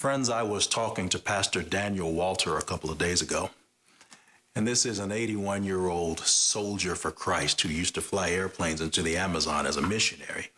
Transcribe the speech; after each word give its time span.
Friends, 0.00 0.30
I 0.30 0.44
was 0.44 0.66
talking 0.66 1.10
to 1.10 1.18
Pastor 1.18 1.60
Daniel 1.60 2.14
Walter 2.14 2.56
a 2.56 2.62
couple 2.62 2.90
of 2.90 2.96
days 2.96 3.20
ago. 3.20 3.50
And 4.56 4.66
this 4.66 4.86
is 4.86 4.98
an 4.98 5.12
81 5.12 5.62
year 5.62 5.88
old 5.88 6.20
soldier 6.20 6.94
for 6.94 7.10
Christ 7.10 7.60
who 7.60 7.68
used 7.68 7.96
to 7.96 8.00
fly 8.00 8.30
airplanes 8.30 8.80
into 8.80 9.02
the 9.02 9.18
Amazon 9.18 9.66
as 9.66 9.76
a 9.76 9.82
missionary. 9.82 10.52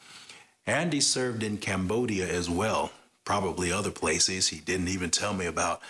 And 0.64 0.92
he 0.92 1.00
served 1.00 1.42
in 1.42 1.56
Cambodia 1.56 2.24
as 2.24 2.48
well, 2.48 2.92
probably 3.24 3.72
other 3.72 3.90
places 3.90 4.46
he 4.46 4.61
didn't 4.61 4.86
even 4.86 5.11
tell 5.11 5.34
me 5.34 5.46
about. 5.46 5.80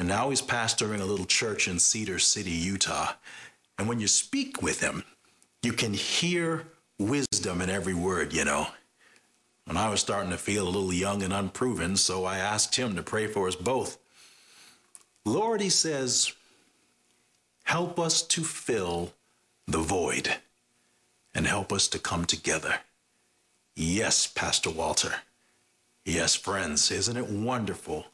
And 0.00 0.08
now 0.08 0.30
he's 0.30 0.42
pastoring 0.42 1.00
a 1.00 1.04
little 1.04 1.26
church 1.26 1.68
in 1.68 1.78
Cedar 1.78 2.18
City, 2.18 2.50
Utah. 2.50 3.12
And 3.78 3.88
when 3.88 4.00
you 4.00 4.08
speak 4.08 4.62
with 4.62 4.80
him, 4.80 5.04
you 5.62 5.74
can 5.74 5.94
hear 5.94 6.66
wisdom 6.98 7.62
in 7.62 7.70
every 7.70 7.94
word, 7.94 8.32
you 8.32 8.44
know. 8.44 8.66
And 9.70 9.78
I 9.78 9.88
was 9.88 10.00
starting 10.00 10.32
to 10.32 10.36
feel 10.36 10.64
a 10.64 10.68
little 10.68 10.92
young 10.92 11.22
and 11.22 11.32
unproven, 11.32 11.96
so 11.96 12.24
I 12.24 12.38
asked 12.38 12.74
him 12.74 12.96
to 12.96 13.04
pray 13.04 13.28
for 13.28 13.46
us 13.46 13.54
both. 13.54 13.98
Lord, 15.24 15.60
he 15.60 15.68
says, 15.68 16.32
help 17.62 18.00
us 18.00 18.20
to 18.22 18.42
fill 18.42 19.12
the 19.68 19.78
void 19.78 20.28
and 21.36 21.46
help 21.46 21.72
us 21.72 21.86
to 21.86 22.00
come 22.00 22.24
together. 22.24 22.80
Yes, 23.76 24.26
Pastor 24.26 24.70
Walter. 24.70 25.14
Yes, 26.04 26.34
friends, 26.34 26.90
isn't 26.90 27.16
it 27.16 27.30
wonderful 27.30 28.06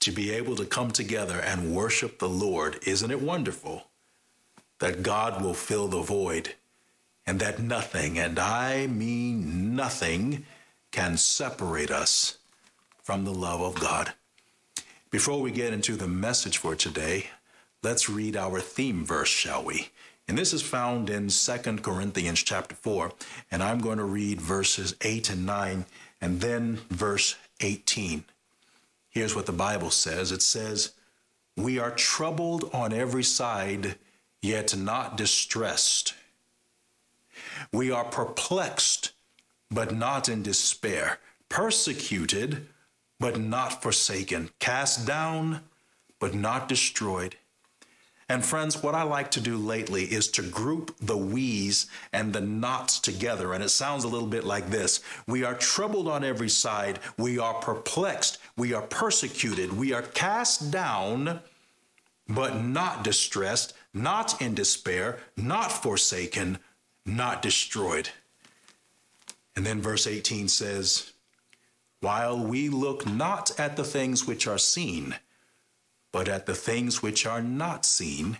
to 0.00 0.10
be 0.10 0.32
able 0.32 0.56
to 0.56 0.64
come 0.64 0.90
together 0.90 1.38
and 1.38 1.72
worship 1.72 2.18
the 2.18 2.28
Lord? 2.28 2.80
Isn't 2.84 3.12
it 3.12 3.22
wonderful 3.22 3.84
that 4.80 5.04
God 5.04 5.40
will 5.40 5.54
fill 5.54 5.86
the 5.86 6.02
void 6.02 6.56
and 7.24 7.38
that 7.38 7.60
nothing, 7.60 8.18
and 8.18 8.40
I 8.40 8.88
mean 8.88 9.76
nothing, 9.76 10.44
can 10.96 11.18
separate 11.18 11.90
us 11.90 12.38
from 13.02 13.26
the 13.26 13.34
love 13.34 13.60
of 13.60 13.78
God. 13.78 14.14
Before 15.10 15.42
we 15.42 15.50
get 15.50 15.74
into 15.74 15.94
the 15.94 16.08
message 16.08 16.56
for 16.56 16.74
today, 16.74 17.26
let's 17.82 18.08
read 18.08 18.34
our 18.34 18.60
theme 18.60 19.04
verse, 19.04 19.28
shall 19.28 19.62
we? 19.62 19.90
And 20.26 20.38
this 20.38 20.54
is 20.54 20.62
found 20.62 21.10
in 21.10 21.28
2 21.28 21.58
Corinthians 21.82 22.42
chapter 22.42 22.74
4, 22.74 23.12
and 23.50 23.62
I'm 23.62 23.78
going 23.80 23.98
to 23.98 24.04
read 24.04 24.40
verses 24.40 24.96
8 25.02 25.28
and 25.28 25.44
9 25.44 25.84
and 26.22 26.40
then 26.40 26.78
verse 26.88 27.36
18. 27.60 28.24
Here's 29.10 29.36
what 29.36 29.44
the 29.44 29.52
Bible 29.52 29.90
says. 29.90 30.32
It 30.32 30.40
says, 30.40 30.92
"We 31.58 31.78
are 31.78 31.90
troubled 31.90 32.70
on 32.72 32.94
every 32.94 33.22
side, 33.22 33.98
yet 34.40 34.74
not 34.74 35.18
distressed. 35.18 36.14
We 37.70 37.90
are 37.90 38.04
perplexed, 38.04 39.12
but 39.70 39.94
not 39.94 40.28
in 40.28 40.42
despair, 40.42 41.18
persecuted, 41.48 42.66
but 43.18 43.38
not 43.38 43.82
forsaken, 43.82 44.50
cast 44.58 45.06
down, 45.06 45.60
but 46.18 46.34
not 46.34 46.68
destroyed. 46.68 47.36
And 48.28 48.44
friends, 48.44 48.82
what 48.82 48.96
I 48.96 49.04
like 49.04 49.30
to 49.32 49.40
do 49.40 49.56
lately 49.56 50.02
is 50.04 50.28
to 50.32 50.42
group 50.42 50.96
the 51.00 51.16
we's 51.16 51.86
and 52.12 52.32
the 52.32 52.40
nots 52.40 52.98
together. 52.98 53.52
And 53.52 53.62
it 53.62 53.68
sounds 53.68 54.02
a 54.02 54.08
little 54.08 54.26
bit 54.26 54.42
like 54.42 54.68
this 54.68 55.00
We 55.28 55.44
are 55.44 55.54
troubled 55.54 56.08
on 56.08 56.24
every 56.24 56.48
side, 56.48 56.98
we 57.16 57.38
are 57.38 57.54
perplexed, 57.54 58.38
we 58.56 58.74
are 58.74 58.82
persecuted, 58.82 59.72
we 59.72 59.92
are 59.92 60.02
cast 60.02 60.72
down, 60.72 61.40
but 62.28 62.64
not 62.64 63.04
distressed, 63.04 63.74
not 63.94 64.42
in 64.42 64.54
despair, 64.54 65.20
not 65.36 65.70
forsaken, 65.70 66.58
not 67.04 67.42
destroyed. 67.42 68.10
And 69.56 69.64
then 69.64 69.80
verse 69.80 70.06
18 70.06 70.48
says, 70.48 71.12
While 72.00 72.38
we 72.38 72.68
look 72.68 73.06
not 73.06 73.58
at 73.58 73.76
the 73.76 73.84
things 73.84 74.26
which 74.26 74.46
are 74.46 74.58
seen, 74.58 75.16
but 76.12 76.28
at 76.28 76.46
the 76.46 76.54
things 76.54 77.02
which 77.02 77.26
are 77.26 77.42
not 77.42 77.86
seen, 77.86 78.38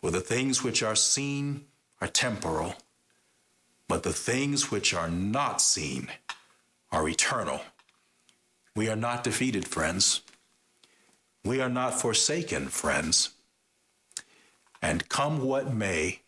for 0.00 0.12
the 0.12 0.20
things 0.20 0.62
which 0.62 0.82
are 0.82 0.94
seen 0.94 1.64
are 2.00 2.06
temporal, 2.06 2.76
but 3.88 4.04
the 4.04 4.12
things 4.12 4.70
which 4.70 4.94
are 4.94 5.10
not 5.10 5.60
seen 5.60 6.08
are 6.92 7.08
eternal. 7.08 7.62
We 8.76 8.88
are 8.88 8.96
not 8.96 9.24
defeated, 9.24 9.66
friends. 9.66 10.22
We 11.44 11.60
are 11.60 11.68
not 11.68 12.00
forsaken, 12.00 12.68
friends. 12.68 13.30
And 14.80 15.08
come 15.08 15.42
what 15.42 15.74
may, 15.74 16.20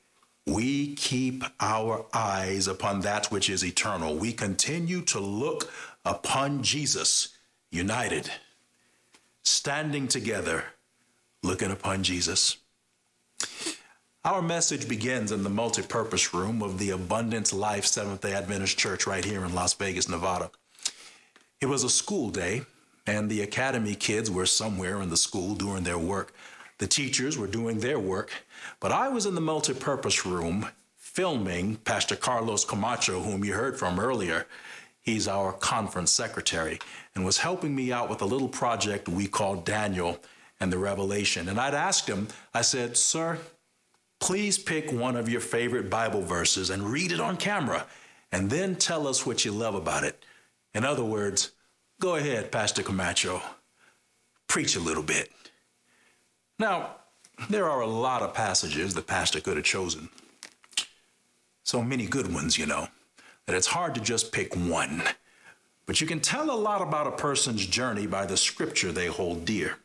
we 0.47 0.95
keep 0.95 1.45
our 1.61 2.07
eyes 2.13 2.67
upon 2.67 3.01
that 3.01 3.27
which 3.31 3.49
is 3.51 3.65
eternal. 3.65 4.15
We 4.15 4.33
continue 4.33 5.03
to 5.03 5.21
look 5.21 5.71
upon 6.05 6.63
Jesus, 6.63 7.37
united, 7.71 8.31
standing 9.45 10.09
together, 10.09 10.65
looking 11.43 11.71
upon 11.71 12.03
Jesus. 12.03 12.57
Our 14.25 14.43
message 14.43 14.87
begins 14.87 15.33
in 15.33 15.45
the 15.45 15.51
multi-purpose 15.51 16.35
room 16.35 16.63
of 16.63 16.79
the 16.79 16.91
Abundant 16.91 17.55
Life 17.55 17.87
Seventh-day 17.87 18.35
Adventist 18.35 18.77
Church 18.77 19.07
right 19.07 19.25
here 19.25 19.45
in 19.45 19.55
Las 19.55 19.73
Vegas, 19.75 20.09
Nevada. 20.11 20.51
It 21.61 21.67
was 21.67 21.85
a 21.85 21.89
school 21.89 22.29
day, 22.29 22.63
and 23.07 23.31
the 23.31 23.41
academy 23.41 23.95
kids 23.95 24.31
were 24.31 24.47
somewhere 24.47 25.01
in 25.01 25.09
the 25.09 25.17
school 25.17 25.55
doing 25.55 25.85
their 25.85 25.99
work. 25.99 26.35
The 26.81 26.87
teachers 26.87 27.37
were 27.37 27.47
doing 27.47 27.79
their 27.79 27.99
work, 27.99 28.33
but 28.81 28.91
I 28.91 29.11
was 29.11 29.27
in 29.27 29.35
the 29.35 29.41
multi-purpose 29.43 30.25
room 30.25 30.67
filming 30.97 31.77
Pastor 31.77 32.17
Carlos 32.17 32.65
Camacho, 32.65 33.21
whom 33.21 33.45
you 33.45 33.53
heard 33.53 33.79
from 33.79 34.01
earlier. 34.01 34.47
He's 34.99 35.29
our 35.29 35.53
conference 35.53 36.11
secretary 36.11 36.79
and 37.15 37.23
was 37.23 37.37
helping 37.37 37.77
me 37.77 37.93
out 37.93 38.09
with 38.09 38.23
a 38.23 38.25
little 38.25 38.49
project 38.49 39.11
we 39.11 39.27
call 39.27 39.57
Daniel 39.57 40.21
and 40.59 40.73
the 40.73 40.79
Revelation. 40.79 41.51
And 41.51 41.61
I'd 41.61 41.75
asked 41.75 42.09
him, 42.09 42.29
I 42.55 42.63
said, 42.63 42.97
Sir, 42.97 43.37
please 44.19 44.59
pick 44.59 44.91
one 44.91 45.17
of 45.17 45.29
your 45.29 45.43
favorite 45.43 45.91
Bible 45.91 46.23
verses 46.23 46.71
and 46.71 46.91
read 46.91 47.13
it 47.13 47.21
on 47.21 47.37
camera, 47.37 47.85
and 48.33 48.49
then 48.49 48.75
tell 48.75 49.07
us 49.07 49.27
what 49.27 49.45
you 49.45 49.53
love 49.53 49.75
about 49.75 50.05
it. 50.05 50.25
In 50.73 50.87
other 50.87 51.05
words, 51.05 51.51
go 52.01 52.17
ahead, 52.17 52.51
Pastor 52.51 52.83
Camacho, 52.83 53.43
preach 54.49 54.77
a 54.77 54.81
little 54.81 55.03
bit. 55.03 55.31
Now, 56.61 56.97
there 57.49 57.71
are 57.71 57.81
a 57.81 57.87
lot 57.87 58.21
of 58.21 58.35
passages 58.35 58.93
the 58.93 59.01
pastor 59.01 59.41
could 59.41 59.57
have 59.57 59.65
chosen. 59.65 60.11
So 61.63 61.81
many 61.81 62.05
good 62.05 62.35
ones, 62.35 62.59
you 62.59 62.67
know, 62.67 62.89
that 63.47 63.57
it's 63.57 63.69
hard 63.69 63.95
to 63.95 64.01
just 64.03 64.31
pick 64.31 64.55
one. 64.55 65.03
But 65.87 66.03
you 66.03 66.07
can 66.07 66.21
tell 66.21 66.51
a 66.51 66.53
lot 66.61 66.83
about 66.83 67.07
a 67.07 67.13
person's 67.13 67.65
journey 67.65 68.07
by 68.07 68.27
the 68.27 68.37
scripture 68.37 68.93
they 68.93 69.07
hold 69.07 69.47
dear. 69.47 69.79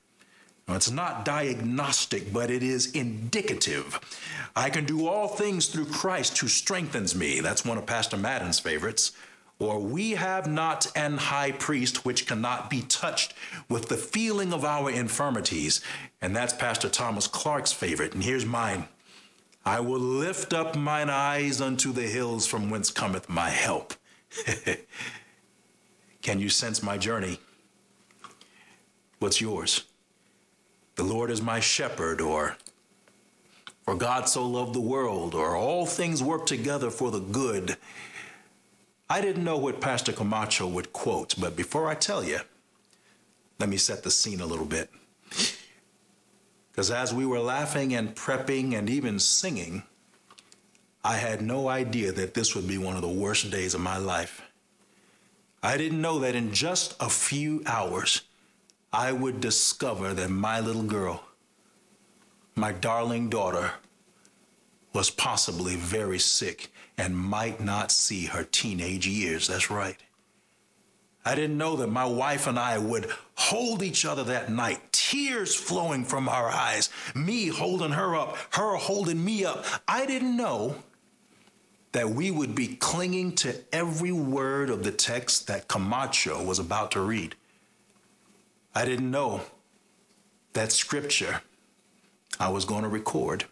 Now, 0.67 0.75
it's 0.75 0.91
not 0.91 1.23
diagnostic, 1.23 2.33
but 2.33 2.51
it 2.51 2.61
is 2.61 2.91
indicative. 2.91 3.97
I 4.53 4.69
can 4.69 4.83
do 4.83 5.07
all 5.07 5.29
things 5.29 5.67
through 5.67 5.85
Christ 5.85 6.37
who 6.39 6.49
strengthens 6.49 7.15
me. 7.15 7.39
That's 7.39 7.63
one 7.63 7.77
of 7.77 7.85
Pastor 7.85 8.17
Madden's 8.17 8.59
favorites 8.59 9.13
or 9.59 9.79
we 9.79 10.11
have 10.11 10.47
not 10.47 10.91
an 10.95 11.17
high 11.17 11.51
priest 11.51 12.03
which 12.03 12.27
cannot 12.27 12.69
be 12.69 12.81
touched 12.81 13.33
with 13.69 13.87
the 13.87 13.97
feeling 13.97 14.51
of 14.51 14.65
our 14.65 14.91
infirmities. 14.91 15.81
And 16.21 16.35
that's 16.35 16.53
Pastor 16.53 16.89
Thomas 16.89 17.27
Clark's 17.27 17.71
favorite. 17.71 18.13
And 18.13 18.23
here's 18.23 18.45
mine 18.45 18.87
I 19.65 19.79
will 19.79 19.99
lift 19.99 20.53
up 20.53 20.75
mine 20.75 21.09
eyes 21.09 21.61
unto 21.61 21.91
the 21.91 22.03
hills 22.03 22.45
from 22.45 22.69
whence 22.69 22.91
cometh 22.91 23.29
my 23.29 23.49
help. 23.49 23.93
Can 26.21 26.39
you 26.39 26.49
sense 26.49 26.83
my 26.83 26.97
journey? 26.97 27.39
What's 29.19 29.39
yours? 29.39 29.85
The 30.95 31.03
Lord 31.03 31.31
is 31.31 31.41
my 31.41 31.59
shepherd, 31.59 32.21
or 32.21 32.57
for 33.83 33.95
God 33.95 34.29
so 34.29 34.47
loved 34.47 34.73
the 34.73 34.81
world, 34.81 35.33
or 35.33 35.55
all 35.55 35.85
things 35.85 36.21
work 36.21 36.45
together 36.45 36.89
for 36.89 37.11
the 37.11 37.19
good 37.19 37.77
I 39.09 39.21
didn't 39.21 39.43
know 39.43 39.57
what 39.57 39.81
Pastor 39.81 40.11
Camacho 40.11 40.67
would 40.67 40.91
quote, 40.91 41.35
but 41.39 41.55
before 41.55 41.87
I 41.87 41.95
tell 41.95 42.23
you, 42.23 42.39
let 43.59 43.69
me 43.69 43.77
set 43.77 44.03
the 44.03 44.09
scene 44.11 44.41
a 44.41 44.45
little 44.45 44.65
bit. 44.65 44.89
Because 46.71 46.89
as 46.89 47.13
we 47.13 47.25
were 47.25 47.39
laughing 47.39 47.93
and 47.93 48.15
prepping 48.15 48.73
and 48.73 48.89
even 48.89 49.19
singing, 49.19 49.83
I 51.03 51.17
had 51.17 51.41
no 51.41 51.69
idea 51.69 52.11
that 52.11 52.33
this 52.33 52.55
would 52.55 52.67
be 52.67 52.79
one 52.79 52.95
of 52.95 53.03
the 53.03 53.07
worst 53.07 53.51
days 53.51 53.75
of 53.75 53.81
my 53.81 53.97
life. 53.97 54.41
I 55.61 55.77
didn't 55.77 56.01
know 56.01 56.19
that 56.19 56.35
in 56.35 56.51
just 56.51 56.95
a 56.99 57.09
few 57.09 57.61
hours, 57.67 58.23
I 58.91 59.11
would 59.11 59.39
discover 59.39 60.13
that 60.15 60.29
my 60.29 60.59
little 60.59 60.83
girl, 60.83 61.23
my 62.55 62.71
darling 62.71 63.29
daughter, 63.29 63.71
was 64.95 65.09
possibly 65.11 65.75
very 65.75 66.17
sick 66.17 66.71
and 66.97 67.15
might 67.15 67.59
not 67.59 67.91
see 67.91 68.25
her 68.25 68.45
teenage 68.45 69.05
years. 69.05 69.47
That's 69.47 69.69
right. 69.69 69.97
I 71.25 71.35
didn't 71.35 71.57
know 71.57 71.75
that 71.77 71.87
my 71.87 72.05
wife 72.05 72.47
and 72.47 72.57
I 72.57 72.77
would 72.77 73.11
hold 73.35 73.83
each 73.83 74.05
other 74.05 74.23
that 74.25 74.49
night, 74.49 74.79
tears 74.93 75.53
flowing 75.53 76.05
from 76.05 76.29
our 76.29 76.49
eyes, 76.49 76.89
me 77.13 77.47
holding 77.47 77.91
her 77.91 78.15
up, 78.15 78.37
her 78.51 78.77
holding 78.77 79.23
me 79.23 79.43
up. 79.43 79.65
I 79.87 80.05
didn't 80.05 80.37
know 80.37 80.75
that 81.91 82.09
we 82.09 82.31
would 82.31 82.55
be 82.55 82.75
clinging 82.75 83.33
to 83.35 83.55
every 83.73 84.11
word 84.11 84.69
of 84.69 84.83
the 84.83 84.91
text 84.91 85.47
that 85.47 85.67
Camacho 85.67 86.43
was 86.43 86.59
about 86.59 86.91
to 86.91 87.01
read. 87.01 87.35
I 88.73 88.85
didn't 88.85 89.11
know 89.11 89.41
that 90.53 90.71
scripture 90.71 91.41
I 92.39 92.49
was 92.49 92.65
going 92.65 92.83
to 92.83 92.89
record 92.89 93.45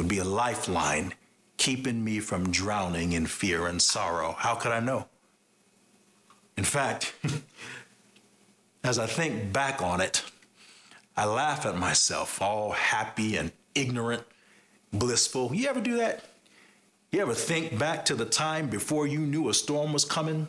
would 0.00 0.08
be 0.08 0.18
a 0.18 0.24
lifeline 0.24 1.12
keeping 1.58 2.02
me 2.02 2.20
from 2.20 2.50
drowning 2.50 3.12
in 3.12 3.26
fear 3.26 3.66
and 3.66 3.82
sorrow. 3.82 4.34
How 4.38 4.54
could 4.54 4.72
I 4.72 4.80
know? 4.80 5.08
In 6.56 6.64
fact, 6.64 7.12
as 8.82 8.98
I 8.98 9.06
think 9.06 9.52
back 9.52 9.82
on 9.82 10.00
it, 10.00 10.24
I 11.18 11.26
laugh 11.26 11.66
at 11.66 11.76
myself, 11.76 12.40
all 12.40 12.70
happy 12.70 13.36
and 13.36 13.52
ignorant, 13.74 14.22
blissful. 14.90 15.54
You 15.54 15.68
ever 15.68 15.82
do 15.82 15.98
that? 15.98 16.24
You 17.12 17.20
ever 17.20 17.34
think 17.34 17.78
back 17.78 18.06
to 18.06 18.14
the 18.14 18.24
time 18.24 18.70
before 18.70 19.06
you 19.06 19.18
knew 19.18 19.50
a 19.50 19.54
storm 19.54 19.92
was 19.92 20.06
coming? 20.06 20.48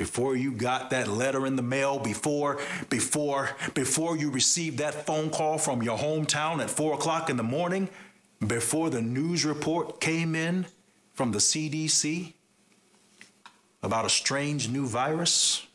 Before 0.00 0.34
you 0.34 0.52
got 0.52 0.88
that 0.88 1.08
letter 1.08 1.46
in 1.46 1.56
the 1.56 1.62
mail, 1.62 1.98
before, 1.98 2.58
before, 2.88 3.50
before 3.74 4.16
you 4.16 4.30
received 4.30 4.78
that 4.78 5.04
phone 5.04 5.28
call 5.28 5.58
from 5.58 5.82
your 5.82 5.98
hometown 5.98 6.62
at 6.62 6.70
four 6.70 6.94
o'clock 6.94 7.28
in 7.28 7.36
the 7.36 7.42
morning, 7.42 7.86
before 8.46 8.88
the 8.88 9.02
news 9.02 9.44
report 9.44 10.00
came 10.00 10.34
in 10.34 10.64
from 11.12 11.32
the 11.32 11.38
CDC 11.38 12.32
about 13.82 14.06
a 14.06 14.08
strange 14.08 14.70
new 14.70 14.86
virus? 14.86 15.66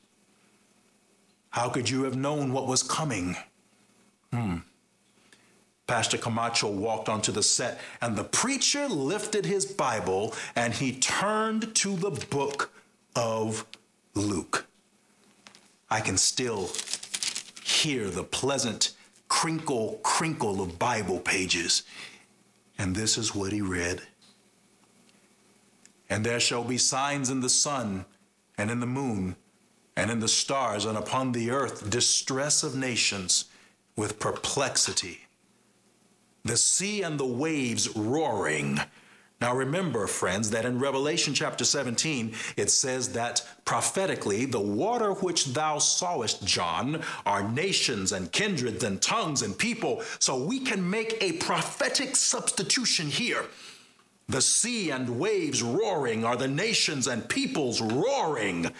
How 1.51 1.69
could 1.69 1.87
you 1.87 2.05
have 2.05 2.15
known 2.15 2.51
what 2.51 2.65
was 2.65 2.81
coming? 2.81 3.35
Hmm. 4.33 4.55
Pastor 5.85 6.17
Camacho 6.17 6.71
walked 6.71 7.09
onto 7.09 7.31
the 7.31 7.43
set, 7.43 7.79
and 8.01 8.15
the 8.15 8.23
preacher 8.23 8.87
lifted 8.87 9.45
his 9.45 9.67
Bible 9.67 10.33
and 10.55 10.73
he 10.73 10.93
turned 10.93 11.75
to 11.75 11.95
the 11.95 12.09
book 12.09 12.71
of 13.15 13.67
Luke. 14.15 14.65
I 15.89 15.99
can 15.99 16.17
still 16.17 16.69
hear 17.63 18.09
the 18.09 18.23
pleasant 18.23 18.93
crinkle, 19.27 19.99
crinkle 20.03 20.61
of 20.61 20.79
Bible 20.79 21.19
pages. 21.19 21.83
And 22.77 22.95
this 22.95 23.17
is 23.17 23.35
what 23.35 23.51
he 23.51 23.61
read. 23.61 24.01
And 26.09 26.25
there 26.25 26.39
shall 26.39 26.63
be 26.63 26.77
signs 26.77 27.29
in 27.29 27.41
the 27.41 27.49
sun 27.49 28.05
and 28.57 28.71
in 28.71 28.79
the 28.79 28.85
moon 28.85 29.35
and 29.95 30.11
in 30.11 30.19
the 30.19 30.27
stars 30.27 30.85
and 30.85 30.97
upon 30.97 31.31
the 31.31 31.51
earth 31.51 31.89
distress 31.89 32.63
of 32.63 32.75
nations 32.75 33.45
with 33.95 34.19
perplexity 34.19 35.25
the 36.45 36.55
sea 36.55 37.01
and 37.01 37.19
the 37.19 37.25
waves 37.25 37.93
roaring. 37.95 38.79
Now 39.41 39.53
remember, 39.53 40.07
friends, 40.07 40.49
that 40.51 40.65
in 40.65 40.79
Revelation 40.79 41.33
chapter 41.33 41.65
17, 41.65 42.33
it 42.55 42.71
says 42.71 43.13
that 43.13 43.45
prophetically, 43.65 44.45
the 44.45 44.61
water 44.61 45.11
which 45.11 45.47
thou 45.47 45.77
sawest, 45.77 46.45
John, 46.45 47.01
are 47.25 47.47
nations 47.49 48.13
and 48.13 48.31
kindreds 48.31 48.83
and 48.83 49.01
tongues 49.01 49.41
and 49.41 49.57
people. 49.57 50.03
So 50.19 50.41
we 50.41 50.61
can 50.61 50.89
make 50.89 51.17
a 51.21 51.33
prophetic 51.33 52.15
substitution 52.15 53.07
here. 53.07 53.45
The 54.27 54.41
sea 54.41 54.89
and 54.89 55.19
waves 55.19 55.61
roaring 55.61 56.23
are 56.23 56.37
the 56.37 56.47
nations 56.47 57.05
and 57.07 57.27
peoples 57.27 57.81
roaring. 57.81 58.71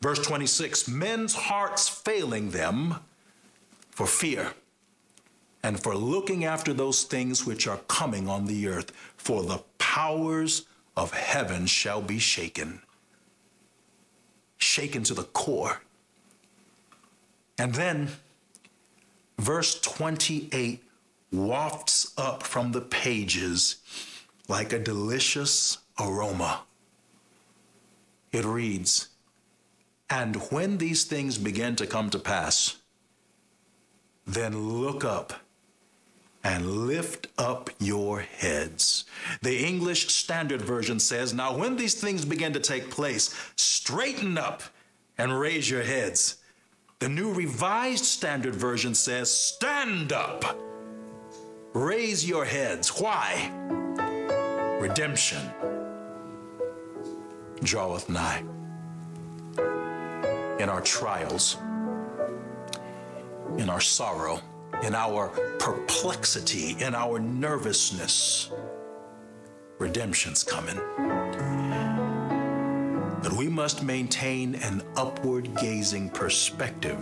Verse 0.00 0.18
26 0.18 0.88
men's 0.88 1.34
hearts 1.34 1.88
failing 1.88 2.50
them 2.50 2.96
for 3.90 4.06
fear 4.06 4.52
and 5.62 5.80
for 5.80 5.94
looking 5.94 6.44
after 6.44 6.72
those 6.72 7.04
things 7.04 7.46
which 7.46 7.66
are 7.68 7.78
coming 7.88 8.28
on 8.28 8.46
the 8.46 8.66
earth, 8.66 8.90
for 9.16 9.42
the 9.42 9.62
powers 9.78 10.66
of 10.96 11.12
heaven 11.12 11.66
shall 11.66 12.02
be 12.02 12.18
shaken. 12.18 12.82
Shaken 14.58 15.04
to 15.04 15.14
the 15.14 15.22
core. 15.24 15.82
And 17.58 17.74
then 17.74 18.08
verse 19.38 19.80
28 19.80 20.82
wafts 21.30 22.12
up 22.18 22.42
from 22.42 22.72
the 22.72 22.80
pages 22.80 23.76
like 24.48 24.72
a 24.72 24.78
delicious 24.78 25.78
aroma. 26.00 26.62
It 28.32 28.44
reads, 28.44 29.08
And 30.10 30.36
when 30.50 30.78
these 30.78 31.04
things 31.04 31.38
begin 31.38 31.76
to 31.76 31.86
come 31.86 32.10
to 32.10 32.18
pass, 32.18 32.76
then 34.26 34.80
look 34.80 35.04
up 35.04 35.34
and 36.44 36.86
lift 36.86 37.28
up 37.38 37.70
your 37.78 38.20
heads. 38.20 39.04
The 39.42 39.64
English 39.64 40.08
Standard 40.12 40.62
Version 40.62 40.98
says, 40.98 41.32
Now 41.32 41.56
when 41.56 41.76
these 41.76 41.94
things 41.94 42.24
begin 42.24 42.52
to 42.54 42.60
take 42.60 42.90
place, 42.90 43.34
straighten 43.56 44.36
up 44.38 44.62
and 45.18 45.38
raise 45.38 45.70
your 45.70 45.82
heads. 45.82 46.36
The 46.98 47.08
New 47.08 47.32
Revised 47.32 48.04
Standard 48.04 48.54
Version 48.54 48.94
says, 48.94 49.30
Stand 49.30 50.12
up, 50.12 50.44
raise 51.72 52.28
your 52.28 52.44
heads. 52.44 53.00
Why? 53.00 53.50
Redemption 54.80 55.40
draweth 57.62 58.08
nigh. 58.08 58.42
In 60.58 60.68
our 60.68 60.80
trials, 60.80 61.56
in 63.58 63.68
our 63.68 63.80
sorrow, 63.80 64.40
in 64.82 64.94
our 64.94 65.28
perplexity, 65.58 66.76
in 66.80 66.94
our 66.94 67.18
nervousness. 67.18 68.50
Redemption's 69.78 70.42
coming. 70.42 70.76
But 73.22 73.32
we 73.34 73.48
must 73.48 73.84
maintain 73.84 74.56
an 74.56 74.82
upward 74.96 75.54
gazing 75.56 76.10
perspective. 76.10 76.98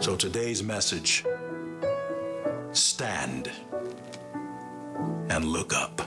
So 0.00 0.16
today's 0.16 0.62
message 0.62 1.24
stand 2.72 3.50
and 5.28 5.44
look 5.44 5.72
up. 5.72 6.02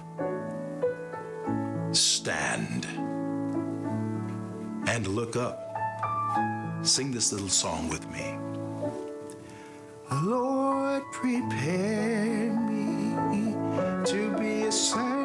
Stand 1.95 2.85
and 4.87 5.07
look 5.07 5.37
up. 5.37 5.59
Sing 6.81 7.11
this 7.11 7.31
little 7.31 7.47
song 7.47 7.87
with 7.87 8.09
me. 8.11 8.52
Lord, 10.21 11.11
prepare 11.11 12.53
me 12.53 13.15
to 14.05 14.37
be 14.37 14.63
a 14.63 14.71
sanctuary, 14.71 15.22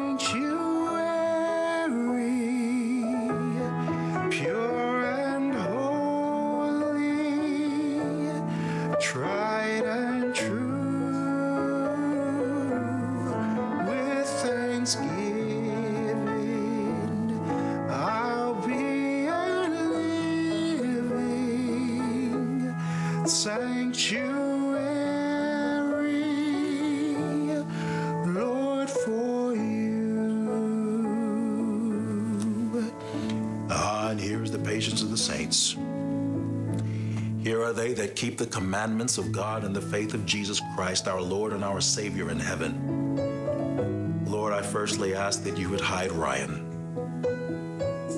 keep 38.19 38.37
the 38.37 38.47
commandments 38.47 39.17
of 39.17 39.31
God 39.31 39.63
and 39.63 39.73
the 39.73 39.79
faith 39.79 40.13
of 40.13 40.25
Jesus 40.25 40.61
Christ, 40.75 41.07
our 41.07 41.21
Lord 41.21 41.53
and 41.53 41.63
our 41.63 41.79
Savior 41.79 42.31
in 42.31 42.37
heaven. 42.37 44.25
Lord, 44.25 44.51
I 44.51 44.61
firstly 44.61 45.15
ask 45.15 45.41
that 45.45 45.57
you 45.57 45.69
would 45.69 45.79
hide 45.79 46.11
Ryan. 46.11 46.65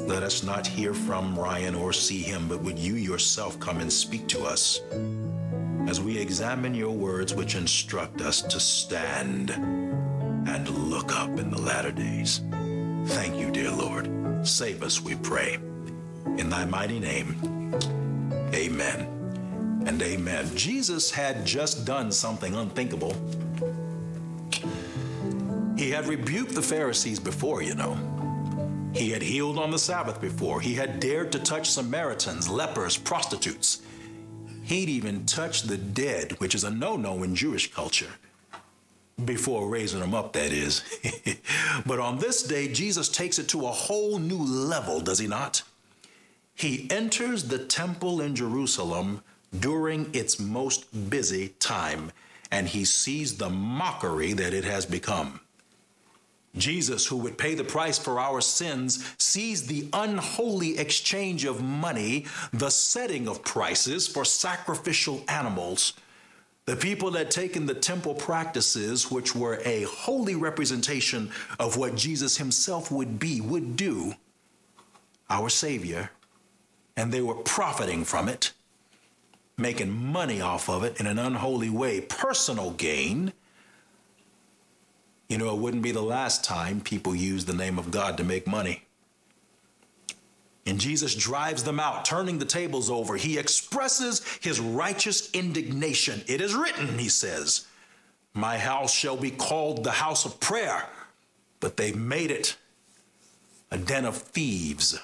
Let 0.08 0.24
us 0.24 0.42
not 0.42 0.66
hear 0.66 0.96
from 0.96 1.38
Ryan 1.38 1.76
or 1.76 1.94
see 1.94 2.24
him, 2.24 2.48
but 2.48 2.64
would 2.64 2.80
you 2.80 2.96
yourself 2.96 3.60
come 3.60 3.78
and 3.78 3.94
speak 3.94 4.28
to 4.30 4.42
us 4.42 4.82
as 5.88 6.02
we 6.02 6.18
examine 6.18 6.74
your 6.74 6.96
words 6.96 7.36
which 7.36 7.54
instruct 7.54 8.22
us 8.22 8.42
to 8.42 8.60
stand 8.60 9.52
and 9.52 10.68
look 10.90 11.16
up 11.16 11.38
in 11.38 11.52
the 11.52 11.62
latter 11.62 11.92
days. 11.92 12.42
Thank 13.06 13.36
you, 13.36 13.52
dear 13.52 13.70
Lord. 13.70 14.10
Save 14.48 14.82
us, 14.82 15.00
we 15.00 15.14
pray. 15.14 15.60
In 16.40 16.50
thy 16.50 16.66
mighty 16.66 17.00
name, 17.00 17.36
amen 18.52 19.21
and 19.86 20.02
amen. 20.02 20.50
Jesus 20.56 21.12
had 21.12 21.46
just 21.46 21.86
done 21.86 22.12
something 22.12 22.54
unthinkable. 22.56 23.16
He 25.78 25.90
had 25.90 26.08
rebuked 26.08 26.54
the 26.54 26.62
Pharisees 26.62 27.20
before, 27.20 27.62
you 27.62 27.76
know. 27.76 27.98
He 28.94 29.10
had 29.10 29.22
healed 29.22 29.58
on 29.58 29.72
the 29.72 29.80
Sabbath 29.80 30.20
before. 30.20 30.62
He 30.62 30.74
had 30.74 31.00
dared 31.00 31.32
to 31.32 31.40
touch 31.40 31.70
Samaritans, 31.70 32.50
lepers, 32.50 32.98
prostitutes. 32.98 33.82
He'd 34.64 34.90
even 34.90 35.26
touched 35.26 35.68
the 35.68 35.78
dead, 35.78 36.34
which 36.40 36.54
is 36.54 36.64
a 36.64 36.70
no 36.70 36.96
no 36.96 37.24
in 37.24 37.36
Jewish 37.36 37.74
culture, 37.74 38.12
before 39.24 39.70
raising 39.70 40.02
them 40.02 40.14
up, 40.14 40.34
that 40.34 40.52
is. 40.52 40.84
but 41.86 42.00
on 42.00 42.20
this 42.20 42.44
day, 42.44 42.72
Jesus 42.72 43.10
takes 43.10 43.40
it 43.40 43.48
to 43.50 43.66
a 43.66 43.72
whole 43.72 44.20
new 44.20 44.38
level, 44.38 45.00
does 45.00 45.20
he 45.20 45.28
not? 45.28 45.64
he 46.62 46.88
enters 46.92 47.46
the 47.46 47.58
temple 47.58 48.22
in 48.22 48.36
Jerusalem 48.36 49.24
during 49.58 50.14
its 50.14 50.40
most 50.40 51.10
busy 51.10 51.50
time, 51.60 52.12
and 52.52 52.68
he 52.68 52.86
sees 52.86 53.38
the 53.38 53.50
mockery 53.50 54.34
that 54.34 54.54
it 54.54 54.64
has 54.64 54.86
become. 54.86 55.40
Jesus, 56.56 57.08
who 57.08 57.18
would 57.18 57.38
pay 57.38 57.56
the 57.56 57.64
price 57.64 57.98
for 57.98 58.20
our 58.20 58.42
sins, 58.42 59.14
sees 59.18 59.68
the 59.68 59.88
unholy 59.94 60.78
exchange 60.78 61.46
of 61.46 61.64
money, 61.64 62.26
the 62.52 62.70
setting 62.70 63.28
of 63.28 63.44
prices 63.44 64.08
for 64.08 64.26
sacrificial 64.26 65.24
animals. 65.30 65.94
The 66.66 66.76
people 66.76 67.12
had 67.12 67.32
taken 67.32 67.66
the 67.66 67.74
temple 67.74 68.14
practices, 68.14 69.10
which 69.10 69.34
were 69.34 69.62
a 69.64 69.84
holy 69.84 70.36
representation 70.36 71.32
of 71.60 71.78
what 71.78 71.96
Jesus 71.96 72.38
himself 72.38 72.92
would 72.92 73.18
be, 73.18 73.40
would 73.42 73.76
do, 73.76 74.14
our 75.30 75.50
Savior, 75.50 76.12
and 76.98 77.12
they 77.12 77.22
were 77.22 77.36
profiting 77.36 78.04
from 78.04 78.28
it, 78.28 78.52
making 79.58 79.92
money 79.92 80.42
off 80.42 80.70
of 80.70 80.84
it 80.84 81.00
in 81.00 81.08
an 81.08 81.20
unholy 81.20 81.70
way, 81.70 82.02
personal 82.02 82.72
gain 82.72 83.34
you 85.32 85.38
know, 85.38 85.56
it 85.56 85.62
wouldn't 85.62 85.82
be 85.82 85.94
the 85.94 86.02
last 86.02 86.44
time 86.44 86.82
people 86.82 87.16
use 87.16 87.46
the 87.46 87.54
name 87.54 87.80
of 87.80 87.90
God 87.90 88.18
to 88.18 88.24
make 88.26 88.46
money. 88.46 88.84
And 90.66 90.78
Jesus 90.78 91.16
drives 91.16 91.64
them 91.64 91.80
out, 91.80 92.04
turning 92.04 92.38
the 92.38 92.44
tables 92.44 92.90
over. 92.90 93.16
He 93.16 93.38
expresses 93.38 94.26
his 94.42 94.60
righteous 94.60 95.32
indignation. 95.32 96.22
It 96.28 96.42
is 96.42 96.54
written, 96.54 96.98
he 96.98 97.08
says, 97.08 97.66
My 98.34 98.58
house 98.58 98.94
shall 98.94 99.16
be 99.16 99.32
called 99.32 99.86
the 99.86 99.92
house 99.92 100.26
of 100.26 100.38
prayer, 100.42 100.86
but 101.62 101.78
they've 101.78 101.96
made 101.96 102.30
it 102.30 102.58
a 103.72 103.78
den 103.78 104.04
of 104.04 104.18
thieves. 104.18 105.00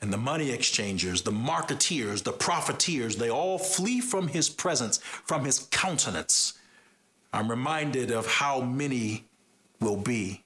And 0.00 0.12
the 0.12 0.18
money 0.18 0.50
exchangers, 0.50 1.22
the 1.22 1.32
marketeers, 1.32 2.22
the 2.22 2.32
profiteers, 2.32 3.16
they 3.16 3.30
all 3.30 3.58
flee 3.58 4.00
from 4.00 4.28
his 4.28 4.48
presence, 4.48 4.98
from 4.98 5.44
his 5.44 5.66
countenance. 5.70 6.54
I'm 7.32 7.50
reminded 7.50 8.10
of 8.10 8.26
how 8.26 8.60
many 8.60 9.24
will 9.80 9.96
be 9.96 10.44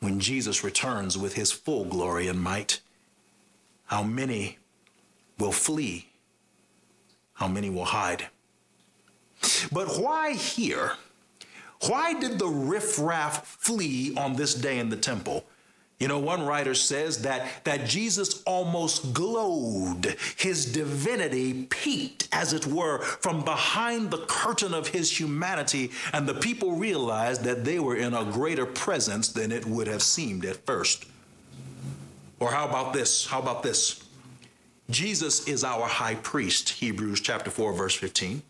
when 0.00 0.20
Jesus 0.20 0.64
returns 0.64 1.16
with 1.16 1.34
his 1.34 1.52
full 1.52 1.84
glory 1.84 2.28
and 2.28 2.42
might. 2.42 2.80
How 3.86 4.02
many 4.02 4.58
will 5.38 5.52
flee? 5.52 6.08
How 7.34 7.48
many 7.48 7.70
will 7.70 7.84
hide? 7.84 8.26
But 9.70 9.98
why 9.98 10.32
here? 10.32 10.92
Why 11.88 12.18
did 12.18 12.38
the 12.38 12.46
riffraff 12.46 13.46
flee 13.46 14.14
on 14.16 14.36
this 14.36 14.54
day 14.54 14.78
in 14.78 14.88
the 14.88 14.96
temple? 14.96 15.44
You 16.02 16.08
know, 16.08 16.18
one 16.18 16.44
writer 16.44 16.74
says 16.74 17.22
that, 17.22 17.46
that 17.62 17.86
Jesus 17.86 18.42
almost 18.42 19.14
glowed. 19.14 20.16
His 20.36 20.66
divinity 20.66 21.62
peeked, 21.70 22.26
as 22.32 22.52
it 22.52 22.66
were, 22.66 22.98
from 22.98 23.44
behind 23.44 24.10
the 24.10 24.24
curtain 24.26 24.74
of 24.74 24.88
his 24.88 25.20
humanity, 25.20 25.92
and 26.12 26.28
the 26.28 26.34
people 26.34 26.72
realized 26.72 27.44
that 27.44 27.64
they 27.64 27.78
were 27.78 27.94
in 27.94 28.14
a 28.14 28.24
greater 28.24 28.66
presence 28.66 29.28
than 29.28 29.52
it 29.52 29.64
would 29.64 29.86
have 29.86 30.02
seemed 30.02 30.44
at 30.44 30.66
first. 30.66 31.04
Or 32.40 32.50
how 32.50 32.68
about 32.68 32.92
this? 32.92 33.24
How 33.24 33.38
about 33.38 33.62
this? 33.62 34.02
Jesus 34.90 35.46
is 35.46 35.62
our 35.62 35.86
high 35.86 36.16
priest, 36.16 36.68
Hebrews 36.70 37.20
chapter 37.20 37.48
4, 37.48 37.74
verse 37.74 37.94
15. 37.94 38.42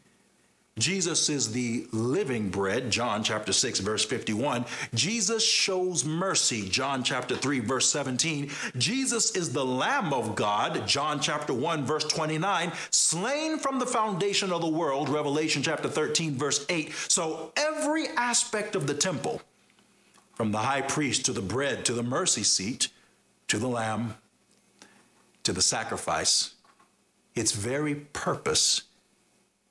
Jesus 0.78 1.28
is 1.28 1.52
the 1.52 1.86
living 1.92 2.48
bread, 2.48 2.90
John 2.90 3.22
chapter 3.22 3.52
6, 3.52 3.80
verse 3.80 4.06
51. 4.06 4.64
Jesus 4.94 5.46
shows 5.46 6.02
mercy, 6.02 6.66
John 6.66 7.02
chapter 7.02 7.36
3, 7.36 7.60
verse 7.60 7.90
17. 7.90 8.50
Jesus 8.78 9.36
is 9.36 9.52
the 9.52 9.64
Lamb 9.64 10.14
of 10.14 10.34
God, 10.34 10.88
John 10.88 11.20
chapter 11.20 11.52
1, 11.52 11.84
verse 11.84 12.04
29, 12.04 12.72
slain 12.90 13.58
from 13.58 13.78
the 13.78 13.86
foundation 13.86 14.50
of 14.50 14.62
the 14.62 14.68
world, 14.68 15.10
Revelation 15.10 15.62
chapter 15.62 15.88
13, 15.88 16.36
verse 16.36 16.64
8. 16.70 16.90
So 17.06 17.52
every 17.54 18.08
aspect 18.16 18.74
of 18.74 18.86
the 18.86 18.94
temple, 18.94 19.42
from 20.32 20.52
the 20.52 20.58
high 20.58 20.80
priest 20.80 21.26
to 21.26 21.32
the 21.34 21.42
bread 21.42 21.84
to 21.84 21.92
the 21.92 22.02
mercy 22.02 22.42
seat 22.42 22.88
to 23.48 23.58
the 23.58 23.68
Lamb 23.68 24.14
to 25.42 25.52
the 25.52 25.60
sacrifice, 25.60 26.54
its 27.34 27.52
very 27.52 27.94
purpose 27.94 28.82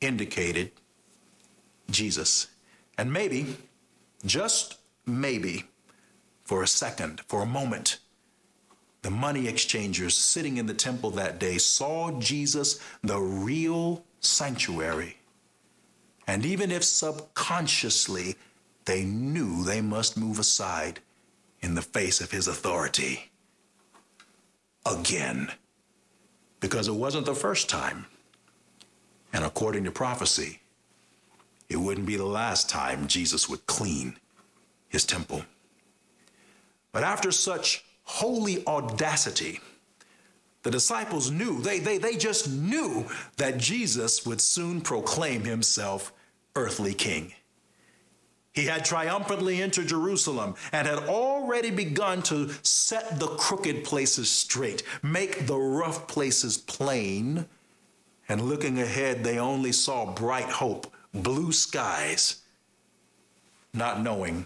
indicated 0.01 0.71
Jesus. 1.91 2.47
And 2.97 3.11
maybe, 3.11 3.55
just 4.25 4.77
maybe, 5.05 5.65
for 6.43 6.63
a 6.63 6.67
second, 6.67 7.21
for 7.27 7.41
a 7.41 7.45
moment, 7.45 7.99
the 9.01 9.11
money 9.11 9.47
exchangers 9.47 10.15
sitting 10.15 10.57
in 10.57 10.67
the 10.67 10.73
temple 10.73 11.11
that 11.11 11.39
day 11.39 11.57
saw 11.57 12.11
Jesus, 12.19 12.79
the 13.03 13.19
real 13.19 14.03
sanctuary. 14.19 15.17
And 16.27 16.45
even 16.45 16.71
if 16.71 16.83
subconsciously 16.83 18.35
they 18.85 19.03
knew 19.03 19.63
they 19.63 19.81
must 19.81 20.17
move 20.17 20.39
aside 20.39 20.99
in 21.61 21.75
the 21.75 21.81
face 21.81 22.21
of 22.21 22.31
his 22.31 22.47
authority 22.47 23.31
again, 24.85 25.51
because 26.59 26.87
it 26.87 26.93
wasn't 26.93 27.25
the 27.25 27.35
first 27.35 27.69
time. 27.69 28.05
And 29.33 29.45
according 29.45 29.83
to 29.85 29.91
prophecy, 29.91 30.61
it 31.71 31.79
wouldn't 31.79 32.05
be 32.05 32.17
the 32.17 32.25
last 32.25 32.69
time 32.69 33.07
Jesus 33.07 33.47
would 33.47 33.65
clean 33.65 34.17
his 34.89 35.05
temple. 35.05 35.45
But 36.91 37.03
after 37.03 37.31
such 37.31 37.85
holy 38.03 38.65
audacity, 38.67 39.61
the 40.63 40.71
disciples 40.71 41.31
knew, 41.31 41.61
they, 41.61 41.79
they, 41.79 41.97
they 41.97 42.17
just 42.17 42.49
knew 42.49 43.05
that 43.37 43.57
Jesus 43.57 44.25
would 44.25 44.41
soon 44.41 44.81
proclaim 44.81 45.45
himself 45.45 46.11
earthly 46.55 46.93
king. 46.93 47.33
He 48.51 48.65
had 48.65 48.83
triumphantly 48.83 49.61
entered 49.61 49.87
Jerusalem 49.87 50.55
and 50.73 50.85
had 50.85 50.99
already 50.99 51.71
begun 51.71 52.21
to 52.23 52.49
set 52.63 53.17
the 53.17 53.27
crooked 53.27 53.85
places 53.85 54.29
straight, 54.29 54.83
make 55.01 55.47
the 55.47 55.57
rough 55.57 56.05
places 56.09 56.57
plain. 56.57 57.45
And 58.27 58.41
looking 58.41 58.81
ahead, 58.81 59.23
they 59.23 59.39
only 59.39 59.71
saw 59.71 60.13
bright 60.13 60.49
hope 60.49 60.93
blue 61.13 61.51
skies, 61.51 62.41
not 63.73 64.01
knowing 64.01 64.45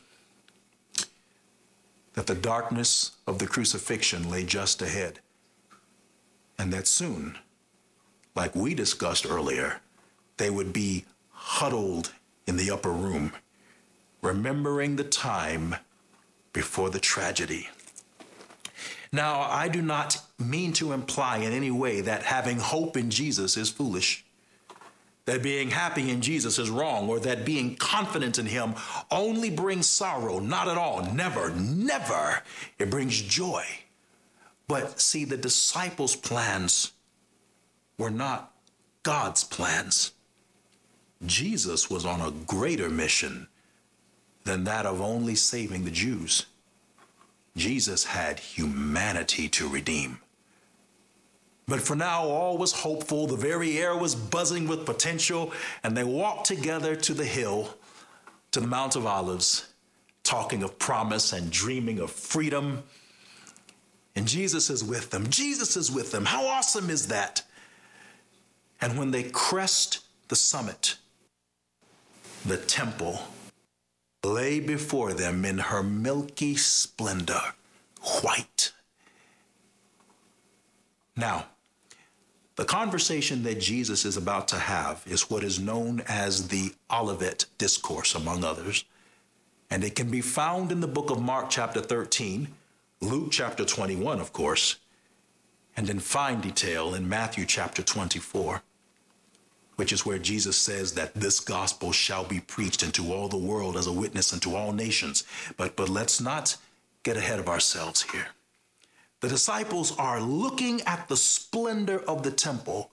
that 2.14 2.28
the 2.28 2.36
darkness 2.36 3.12
of 3.28 3.40
the 3.40 3.48
crucifixion 3.48 4.30
lay 4.30 4.44
just 4.44 4.82
ahead. 4.82 5.20
And 6.58 6.72
that 6.72 6.88
soon, 6.88 7.38
like 8.36 8.56
we 8.56 8.74
discussed 8.74 9.26
earlier, 9.30 9.82
they 10.38 10.50
would 10.50 10.74
be 10.74 11.06
huddled 11.32 12.14
in 12.48 12.58
the 12.58 12.72
upper 12.72 12.92
room, 12.92 13.34
remembering 14.22 14.96
the 14.96 15.04
time 15.04 15.76
before 16.54 16.90
the 16.90 17.00
tragedy. 17.00 17.70
Now, 19.12 19.42
I 19.42 19.68
do 19.68 19.82
not 19.82 20.22
mean 20.40 20.74
to 20.74 20.92
imply 20.92 21.38
in 21.38 21.54
any 21.54 21.72
way 21.72 22.02
that 22.02 22.24
having 22.24 22.60
hope 22.60 22.98
in 22.98 23.10
Jesus 23.10 23.56
is 23.56 23.70
foolish 23.70 24.25
that 25.26 25.42
being 25.42 25.72
happy 25.72 26.12
in 26.12 26.22
Jesus 26.22 26.60
is 26.60 26.70
wrong 26.70 27.10
or 27.10 27.20
that 27.20 27.46
being 27.46 27.76
confident 27.76 28.38
in 28.38 28.46
Him 28.46 28.76
only 29.12 29.50
brings 29.50 29.88
sorrow. 29.88 30.40
Not 30.40 30.68
at 30.68 30.78
all. 30.78 31.04
Never, 31.14 31.50
never. 31.52 32.44
It 32.78 32.92
brings 32.92 33.22
joy. 33.22 33.66
But 34.68 35.00
see, 35.00 35.26
the 35.26 35.38
disciples' 35.38 36.16
plans 36.16 36.92
were 37.98 38.12
not 38.12 38.54
God's 39.04 39.44
plans. 39.44 40.12
Jesus 41.26 41.90
was 41.90 42.06
on 42.06 42.22
a 42.22 42.32
greater 42.32 42.90
mission 42.90 43.48
than 44.44 44.64
that 44.66 44.86
of 44.86 45.02
only 45.02 45.36
saving 45.36 45.86
the 45.86 45.92
Jews. 45.92 46.46
Jesus 47.56 48.04
had 48.04 48.40
humanity 48.40 49.48
to 49.50 49.68
redeem. 49.68 50.20
But 51.68 51.82
for 51.82 51.96
now, 51.96 52.24
all 52.26 52.58
was 52.58 52.72
hopeful. 52.72 53.26
The 53.26 53.36
very 53.36 53.80
air 53.80 53.98
was 53.98 54.14
buzzing 54.14 54.68
with 54.68 54.86
potential, 54.86 55.52
and 55.84 55.98
they 55.98 56.04
walked 56.04 56.46
together 56.46 56.96
to 56.96 57.14
the 57.14 57.26
hill, 57.26 57.76
to 58.52 58.60
the 58.60 58.68
Mount 58.68 58.96
of 58.96 59.06
Olives, 59.06 59.74
talking 60.24 60.62
of 60.62 60.78
promise 60.78 61.34
and 61.34 61.52
dreaming 61.52 62.00
of 62.00 62.12
freedom. 62.12 62.84
And 64.16 64.28
Jesus 64.28 64.70
is 64.70 64.84
with 64.84 65.10
them. 65.10 65.30
Jesus 65.30 65.76
is 65.76 65.92
with 65.92 66.12
them. 66.12 66.26
How 66.26 66.46
awesome 66.46 66.90
is 66.90 67.08
that? 67.08 67.42
And 68.80 68.98
when 69.00 69.12
they 69.12 69.24
crest 69.24 70.02
the 70.28 70.36
summit, 70.36 70.98
the 72.46 72.58
temple 72.58 73.22
lay 74.24 74.60
before 74.60 75.14
them 75.14 75.46
in 75.46 75.58
her 75.58 75.84
milky 75.84 76.56
splendor, 76.56 77.42
white. 78.22 78.72
Now, 81.16 81.46
the 82.56 82.66
conversation 82.66 83.44
that 83.44 83.60
Jesus 83.60 84.06
is 84.06 84.16
about 84.16 84.48
to 84.50 84.56
have 84.56 85.04
is 85.06 85.30
what 85.30 85.44
is 85.44 85.60
known 85.60 86.02
as 86.08 86.48
the 86.48 86.74
Olivet 86.90 87.46
Discourse, 87.58 88.16
among 88.16 88.44
others. 88.44 88.86
And 89.70 89.84
it 89.84 89.96
can 89.96 90.10
be 90.10 90.22
found 90.22 90.72
in 90.72 90.80
the 90.80 90.88
book 90.88 91.10
of 91.10 91.22
Mark, 91.22 91.50
chapter 91.50 91.82
13, 91.82 92.48
Luke, 93.02 93.28
chapter 93.32 93.66
21, 93.66 94.22
of 94.22 94.32
course, 94.32 94.78
and 95.76 95.90
in 95.90 96.00
fine 96.00 96.40
detail 96.40 96.94
in 96.94 97.10
Matthew 97.10 97.46
chapter 97.46 97.84
24, 97.84 98.62
which 99.76 99.92
is 99.92 100.06
where 100.06 100.20
Jesus 100.20 100.56
says 100.56 100.94
that 100.94 101.14
this 101.14 101.42
gospel 101.42 101.92
shall 101.92 102.24
be 102.24 102.40
preached 102.40 102.84
into 102.84 103.12
all 103.12 103.28
the 103.28 103.38
world 103.38 103.76
as 103.76 103.88
a 103.88 103.92
witness 103.92 104.32
unto 104.32 104.56
all 104.56 104.72
nations. 104.72 105.26
But, 105.58 105.76
but 105.76 105.90
let's 105.90 106.22
not 106.22 106.56
get 107.04 107.18
ahead 107.18 107.40
of 107.40 107.50
ourselves 107.50 108.04
here. 108.04 108.28
The 109.22 109.30
disciples 109.30 109.98
are 109.98 110.22
looking 110.22 110.82
at 110.82 111.08
the 111.08 111.18
splendor 111.18 112.00
of 112.00 112.24
the 112.24 112.32
temple 112.32 112.92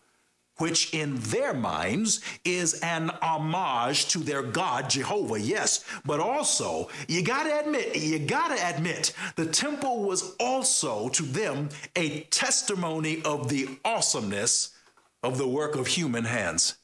which 0.58 0.92
in 0.94 1.16
their 1.16 1.52
minds 1.54 2.20
is 2.44 2.78
an 2.80 3.10
homage 3.20 4.06
to 4.08 4.18
their 4.18 4.42
God, 4.42 4.90
Jehovah, 4.90 5.40
yes. 5.40 5.84
But 6.04 6.20
also, 6.20 6.88
you 7.08 7.22
gotta 7.22 7.60
admit, 7.60 7.96
you 7.96 8.18
gotta 8.20 8.64
admit, 8.68 9.12
the 9.36 9.46
temple 9.46 10.04
was 10.04 10.36
also 10.38 11.08
to 11.10 11.22
them 11.22 11.70
a 11.96 12.20
testimony 12.24 13.22
of 13.22 13.48
the 13.48 13.76
awesomeness 13.84 14.76
of 15.22 15.38
the 15.38 15.48
work 15.48 15.74
of 15.74 15.86
human 15.88 16.24
hands. 16.24 16.76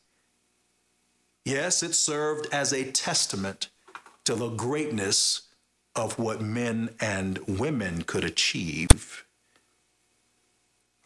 Yes, 1.45 1.83
it 1.83 1.95
served 1.95 2.49
as 2.52 2.73
a 2.73 2.90
testament 2.90 3.68
to 4.25 4.35
the 4.35 4.50
greatness 4.50 5.42
of 5.95 6.18
what 6.18 6.40
men 6.40 6.90
and 7.00 7.38
women 7.47 8.02
could 8.02 8.25
achieve. 8.25 9.25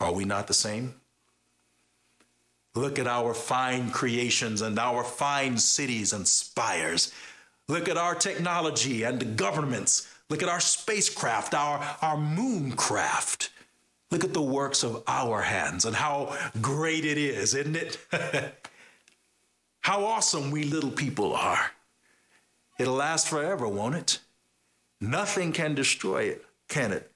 Are 0.03 0.13
we 0.13 0.25
not 0.25 0.49
the 0.49 0.55
same? 0.55 0.95
Look 2.75 2.99
at 2.99 3.07
our 3.07 3.35
fine 3.35 3.91
creations 3.91 4.61
and 4.61 4.77
our 4.77 5.05
fine 5.05 5.59
cities 5.59 6.13
and 6.13 6.27
spires. 6.27 7.13
Look 7.69 7.89
at 7.89 7.97
our 7.97 8.17
technology 8.17 9.05
and 9.05 9.37
governments. 9.37 10.09
Look 10.29 10.43
at 10.43 10.49
our 10.49 10.59
spacecraft, 10.59 11.55
our, 11.55 11.79
our 12.03 12.17
mooncraft. 12.17 13.51
Look 14.11 14.25
at 14.25 14.35
the 14.35 14.43
works 14.43 14.83
of 14.83 15.05
our 15.07 15.41
hands 15.41 15.85
and 15.85 15.95
how 15.95 16.37
great 16.61 17.05
it 17.05 17.17
is, 17.17 17.55
isn't 17.55 17.77
it? 17.77 17.99
how 19.83 20.05
awesome 20.05 20.51
we 20.51 20.65
little 20.65 20.91
people 20.91 21.33
are. 21.33 21.71
It'll 22.81 22.95
last 22.95 23.29
forever, 23.29 23.69
won't 23.69 23.95
it? 23.95 24.19
Nothing 25.01 25.53
can 25.53 25.77
destroy 25.77 26.25
it, 26.25 26.45
can 26.69 26.91
it? 26.91 27.12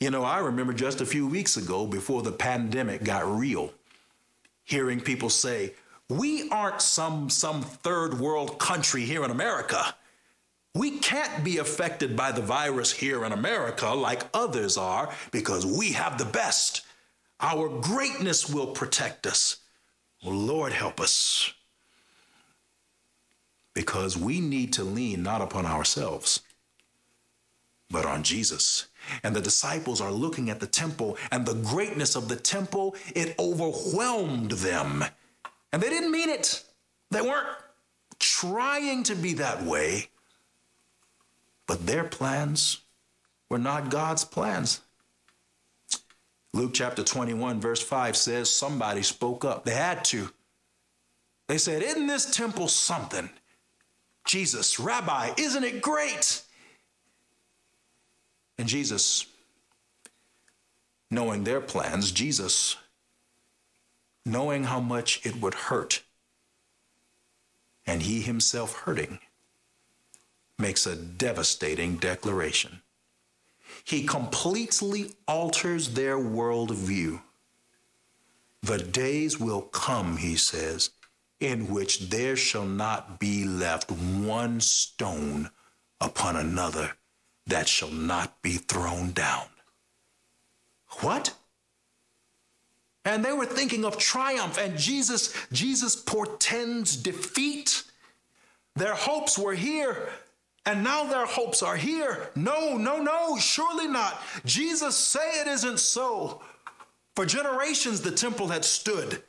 You 0.00 0.10
know, 0.10 0.24
I 0.24 0.38
remember 0.38 0.72
just 0.72 1.00
a 1.00 1.06
few 1.06 1.26
weeks 1.26 1.56
ago 1.56 1.86
before 1.86 2.22
the 2.22 2.32
pandemic 2.32 3.04
got 3.04 3.26
real 3.26 3.72
hearing 4.64 5.00
people 5.00 5.30
say, 5.30 5.74
we 6.08 6.48
aren't 6.50 6.82
some, 6.82 7.30
some 7.30 7.62
third 7.62 8.18
world 8.18 8.58
country 8.58 9.02
here 9.02 9.24
in 9.24 9.30
America. 9.30 9.94
We 10.74 10.98
can't 10.98 11.44
be 11.44 11.58
affected 11.58 12.16
by 12.16 12.32
the 12.32 12.42
virus 12.42 12.92
here 12.92 13.24
in 13.24 13.32
America 13.32 13.88
like 13.90 14.22
others 14.34 14.76
are 14.76 15.12
because 15.30 15.64
we 15.64 15.92
have 15.92 16.18
the 16.18 16.24
best. 16.24 16.82
Our 17.40 17.68
greatness 17.68 18.48
will 18.48 18.68
protect 18.68 19.26
us. 19.26 19.58
Lord, 20.24 20.72
help 20.72 21.00
us. 21.00 21.52
Because 23.72 24.16
we 24.16 24.40
need 24.40 24.72
to 24.74 24.84
lean 24.84 25.22
not 25.22 25.42
upon 25.42 25.66
ourselves, 25.66 26.40
but 27.90 28.04
on 28.04 28.22
Jesus. 28.22 28.86
And 29.22 29.34
the 29.34 29.40
disciples 29.40 30.00
are 30.00 30.12
looking 30.12 30.50
at 30.50 30.60
the 30.60 30.66
temple 30.66 31.16
and 31.30 31.46
the 31.46 31.54
greatness 31.54 32.16
of 32.16 32.28
the 32.28 32.36
temple, 32.36 32.96
it 33.14 33.34
overwhelmed 33.38 34.52
them. 34.52 35.04
And 35.72 35.82
they 35.82 35.88
didn't 35.88 36.12
mean 36.12 36.28
it. 36.28 36.62
They 37.10 37.20
weren't 37.20 37.48
trying 38.18 39.02
to 39.04 39.14
be 39.14 39.34
that 39.34 39.62
way. 39.62 40.08
But 41.66 41.86
their 41.86 42.04
plans 42.04 42.80
were 43.48 43.58
not 43.58 43.90
God's 43.90 44.24
plans. 44.24 44.80
Luke 46.52 46.72
chapter 46.72 47.02
21, 47.02 47.60
verse 47.60 47.82
5 47.82 48.16
says 48.16 48.48
somebody 48.48 49.02
spoke 49.02 49.44
up. 49.44 49.64
They 49.64 49.74
had 49.74 50.04
to. 50.06 50.30
They 51.48 51.58
said, 51.58 51.82
Isn't 51.82 52.06
this 52.06 52.34
temple 52.34 52.68
something? 52.68 53.28
Jesus, 54.24 54.78
Rabbi, 54.78 55.32
isn't 55.36 55.64
it 55.64 55.82
great? 55.82 56.42
And 58.58 58.68
Jesus, 58.68 59.26
knowing 61.10 61.44
their 61.44 61.60
plans, 61.60 62.12
Jesus, 62.12 62.76
knowing 64.24 64.64
how 64.64 64.80
much 64.80 65.24
it 65.26 65.40
would 65.40 65.54
hurt, 65.54 66.02
and 67.86 68.02
he 68.02 68.20
himself 68.20 68.74
hurting, 68.80 69.18
makes 70.58 70.86
a 70.86 70.96
devastating 70.96 71.96
declaration. 71.96 72.80
He 73.84 74.06
completely 74.06 75.14
alters 75.26 75.90
their 75.90 76.16
worldview. 76.16 77.20
The 78.62 78.78
days 78.78 79.38
will 79.38 79.62
come, 79.62 80.16
he 80.16 80.36
says, 80.36 80.90
in 81.40 81.68
which 81.68 82.08
there 82.08 82.36
shall 82.36 82.64
not 82.64 83.18
be 83.18 83.44
left 83.44 83.90
one 83.90 84.60
stone 84.60 85.50
upon 86.00 86.36
another 86.36 86.92
that 87.46 87.68
shall 87.68 87.90
not 87.90 88.40
be 88.42 88.54
thrown 88.54 89.12
down. 89.12 89.46
What? 91.00 91.34
And 93.04 93.24
they 93.24 93.32
were 93.32 93.46
thinking 93.46 93.84
of 93.84 93.98
triumph, 93.98 94.58
and 94.58 94.78
Jesus, 94.78 95.34
Jesus 95.52 95.94
portends 95.94 96.96
defeat. 96.96 97.82
Their 98.76 98.94
hopes 98.94 99.38
were 99.38 99.54
here, 99.54 100.08
and 100.64 100.82
now 100.82 101.04
their 101.04 101.26
hopes 101.26 101.62
are 101.62 101.76
here. 101.76 102.30
No, 102.34 102.76
no, 102.78 103.02
no, 103.02 103.36
surely 103.36 103.88
not. 103.88 104.22
Jesus 104.44 104.96
say 104.96 105.40
it 105.40 105.46
isn't 105.46 105.80
so. 105.80 106.42
For 107.14 107.26
generations 107.26 108.00
the 108.00 108.10
temple 108.10 108.48
had 108.48 108.64
stood 108.64 109.22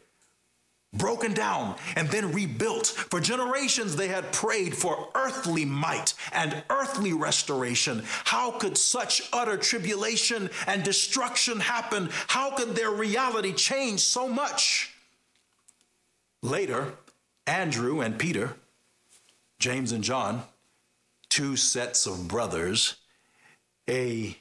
broken 0.98 1.34
down 1.34 1.76
and 1.96 2.08
then 2.10 2.32
rebuilt. 2.32 2.88
For 2.88 3.20
generations, 3.20 3.96
they 3.96 4.08
had 4.08 4.32
prayed 4.32 4.76
for 4.76 5.10
earthly 5.16 5.66
might 5.66 6.14
and 6.32 6.64
earthly 6.70 7.14
restoration. 7.14 8.04
How 8.26 8.52
could 8.52 8.78
such 8.78 9.22
utter 9.34 9.58
tribulation 9.58 10.50
and 10.68 10.84
destruction 10.84 11.60
happen? 11.60 12.10
How 12.28 12.56
could 12.56 12.76
their 12.76 12.92
reality 12.92 13.54
change 13.54 14.02
so 14.02 14.28
much? 14.28 14.94
Later, 16.42 16.94
Andrew 17.48 18.02
and 18.02 18.18
Peter, 18.18 18.56
James 19.60 19.92
and 19.92 20.04
John, 20.04 20.44
two 21.30 21.56
sets 21.56 22.06
of 22.06 22.28
brothers, 22.28 22.96
a 23.90 24.38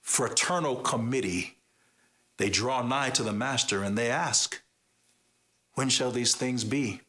fraternal 0.00 0.76
committee, 0.76 1.56
they 2.38 2.48
draw 2.48 2.82
nigh 2.82 3.10
to 3.10 3.22
the 3.22 3.32
master 3.32 3.82
and 3.82 3.96
they 3.96 4.10
ask, 4.10 4.60
when 5.78 5.88
shall 5.88 6.10
these 6.10 6.34
things 6.34 6.64
be? 6.64 7.02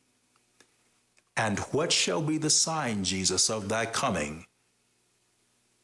And 1.35 1.57
what 1.71 1.91
shall 1.91 2.21
be 2.21 2.37
the 2.37 2.51
sign, 2.51 3.03
Jesus, 3.03 3.49
of 3.49 3.67
thy 3.67 3.87
coming 3.87 4.45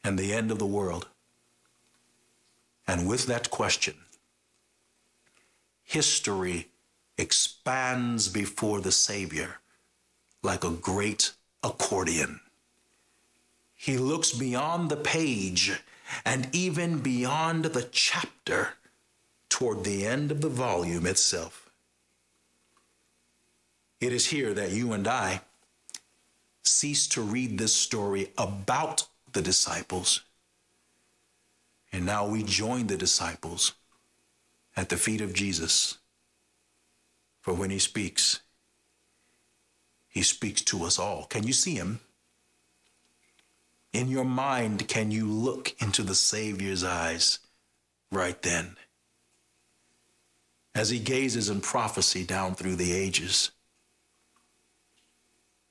and 0.04 0.20
the 0.20 0.32
end 0.32 0.52
of 0.52 0.60
the 0.60 0.68
world? 0.68 1.08
And 2.88 3.08
with 3.08 3.26
that 3.26 3.50
question, 3.50 3.96
history 5.84 6.68
expands 7.18 8.28
before 8.28 8.82
the 8.82 8.92
Savior 8.92 9.56
like 10.44 10.64
a 10.64 10.70
great 10.70 11.32
accordion. 11.64 12.40
He 13.74 13.98
looks 13.98 14.32
beyond 14.32 14.92
the 14.92 14.98
page 14.98 15.82
and 16.24 16.50
even 16.52 17.00
beyond 17.00 17.66
the 17.66 17.90
chapter 17.92 18.74
toward 19.50 19.84
the 19.84 20.06
end 20.06 20.30
of 20.30 20.42
the 20.42 20.50
volume 20.50 21.08
itself. 21.08 21.65
It 24.00 24.12
is 24.12 24.28
here 24.28 24.54
that 24.54 24.72
you 24.72 24.94
and 24.94 25.08
I 25.08 25.42
cease 26.64 27.08
to 27.10 27.22
read 27.22 27.58
this 27.58 27.76
story 27.76 28.32
about 28.38 29.08
the 29.34 29.42
disciples. 29.42 30.22
And 31.92 32.06
now 32.06 32.28
we 32.28 32.44
join 32.44 32.88
the 32.88 32.98
disciples 32.98 33.74
at 34.76 34.90
the 34.90 34.98
feet 34.98 35.22
of 35.22 35.34
Jesus. 35.34 35.98
For 37.42 37.54
when 37.54 37.70
he 37.70 37.80
speaks, 37.80 38.42
he 40.10 40.24
speaks 40.24 40.62
to 40.64 40.84
us 40.84 41.00
all. 41.00 41.26
Can 41.26 41.46
you 41.46 41.54
see 41.54 41.76
him? 41.76 42.00
In 43.94 44.10
your 44.10 44.26
mind, 44.26 44.88
can 44.90 45.12
you 45.12 45.26
look 45.26 45.74
into 45.82 46.04
the 46.04 46.16
Savior's 46.16 46.84
eyes 46.84 47.40
right 48.12 48.42
then? 48.42 48.76
As 50.74 50.90
he 50.90 51.00
gazes 51.00 51.50
in 51.50 51.62
prophecy 51.62 52.26
down 52.26 52.56
through 52.56 52.76
the 52.76 52.92
ages, 52.92 53.52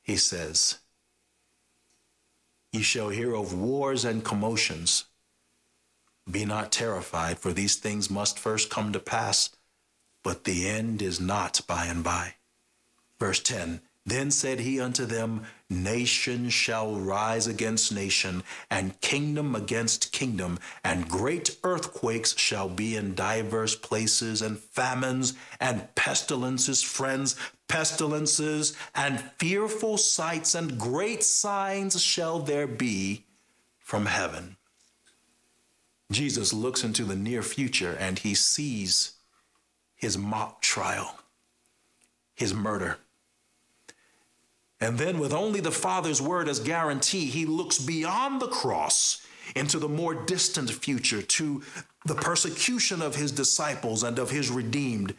he 0.04 0.16
says, 0.16 0.78
Ye 2.72 2.82
shall 2.82 3.08
hear 3.08 3.34
of 3.34 3.54
wars 3.54 4.04
and 4.04 4.22
commotions. 4.22 5.04
Be 6.30 6.44
not 6.44 6.70
terrified, 6.70 7.38
for 7.38 7.52
these 7.52 7.76
things 7.76 8.10
must 8.10 8.38
first 8.38 8.70
come 8.70 8.92
to 8.92 9.00
pass, 9.00 9.50
but 10.22 10.44
the 10.44 10.68
end 10.68 11.00
is 11.00 11.20
not 11.20 11.60
by 11.66 11.86
and 11.86 12.04
by. 12.04 12.34
Verse 13.18 13.40
10 13.40 13.80
Then 14.04 14.30
said 14.30 14.60
he 14.60 14.80
unto 14.80 15.06
them, 15.06 15.44
Nation 15.70 16.50
shall 16.50 16.94
rise 16.94 17.46
against 17.46 17.92
nation, 17.92 18.42
and 18.70 19.00
kingdom 19.00 19.54
against 19.54 20.12
kingdom, 20.12 20.58
and 20.82 21.08
great 21.08 21.56
earthquakes 21.64 22.36
shall 22.36 22.68
be 22.68 22.96
in 22.96 23.14
divers 23.14 23.74
places, 23.74 24.42
and 24.42 24.58
famines, 24.58 25.34
and 25.60 25.94
pestilences, 25.94 26.82
friends, 26.82 27.36
pestilences, 27.68 28.76
and 28.94 29.20
fearful 29.38 29.96
sights, 29.96 30.54
and 30.54 30.78
great 30.78 31.22
signs 31.22 32.00
shall 32.02 32.38
there 32.38 32.66
be 32.66 33.24
from 33.78 34.06
heaven. 34.06 34.56
Jesus 36.12 36.52
looks 36.52 36.84
into 36.84 37.04
the 37.04 37.16
near 37.16 37.42
future 37.42 37.96
and 37.98 38.18
he 38.18 38.34
sees 38.34 39.12
his 39.96 40.18
mock 40.18 40.60
trial, 40.60 41.18
his 42.34 42.52
murder 42.52 42.98
and 44.84 44.98
then, 44.98 45.18
with 45.18 45.32
only 45.32 45.60
the 45.60 45.70
Father's 45.70 46.20
word 46.20 46.46
as 46.46 46.58
guarantee, 46.58 47.24
he 47.24 47.46
looks 47.46 47.78
beyond 47.78 48.40
the 48.42 48.48
cross 48.48 49.26
into 49.56 49.78
the 49.78 49.88
more 49.88 50.14
distant 50.14 50.70
future 50.70 51.22
to 51.22 51.62
the 52.04 52.14
persecution 52.14 53.00
of 53.00 53.16
his 53.16 53.32
disciples 53.32 54.02
and 54.02 54.18
of 54.18 54.30
his 54.30 54.50
redeemed. 54.50 55.14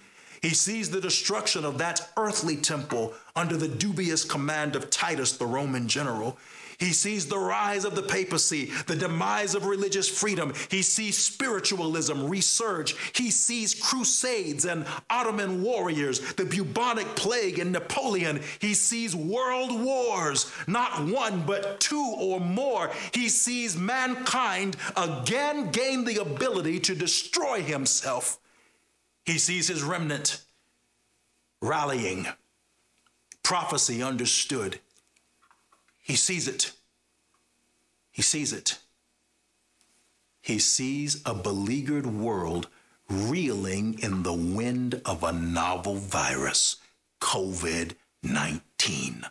He 0.46 0.54
sees 0.54 0.92
the 0.92 1.02
destruction 1.02 1.66
of 1.66 1.80
that 1.80 2.08
earthly 2.18 2.56
temple 2.56 3.16
under 3.36 3.58
the 3.58 3.68
dubious 3.68 4.24
command 4.24 4.76
of 4.76 4.92
Titus, 4.92 5.38
the 5.38 5.48
Roman 5.48 5.88
general. 5.88 6.38
He 6.78 6.94
sees 6.94 7.26
the 7.26 7.40
rise 7.40 7.84
of 7.84 7.96
the 7.96 8.04
papacy, 8.04 8.66
the 8.86 8.96
demise 8.96 9.56
of 9.56 9.66
religious 9.66 10.08
freedom. 10.08 10.54
He 10.70 10.84
sees 10.84 11.18
spiritualism 11.18 12.14
resurge. 12.14 12.96
He 13.18 13.32
sees 13.32 13.74
crusades 13.74 14.66
and 14.66 14.86
Ottoman 15.10 15.64
warriors, 15.64 16.20
the 16.36 16.46
bubonic 16.46 17.08
plague 17.16 17.58
and 17.58 17.72
Napoleon. 17.72 18.40
He 18.60 18.76
sees 18.76 19.16
world 19.16 19.72
wars, 19.84 20.52
not 20.68 21.08
one, 21.08 21.42
but 21.48 21.80
two 21.80 22.16
or 22.20 22.40
more. 22.40 22.92
He 23.16 23.30
sees 23.30 23.76
mankind 23.76 24.78
again 24.96 25.72
gain 25.72 26.06
the 26.06 26.22
ability 26.22 26.82
to 26.82 26.94
destroy 26.94 27.64
himself. 27.64 28.40
He 29.26 29.38
sees 29.40 29.68
his 29.68 29.84
remnant 29.84 30.42
rallying, 31.62 32.28
prophecy 33.42 34.04
understood. 34.04 34.80
He 36.04 36.16
sees 36.16 36.48
it. 36.48 36.72
He 38.12 38.22
sees 38.22 38.54
it. 38.54 38.78
He 40.42 40.60
sees 40.60 41.22
a 41.26 41.34
beleaguered 41.34 42.06
world 42.06 42.68
reeling 43.10 43.98
in 44.00 44.22
the 44.24 44.34
wind 44.34 45.02
of 45.06 45.24
a 45.24 45.32
novel 45.32 45.96
virus, 45.96 46.78
COVID 47.20 47.94
19 48.22 49.26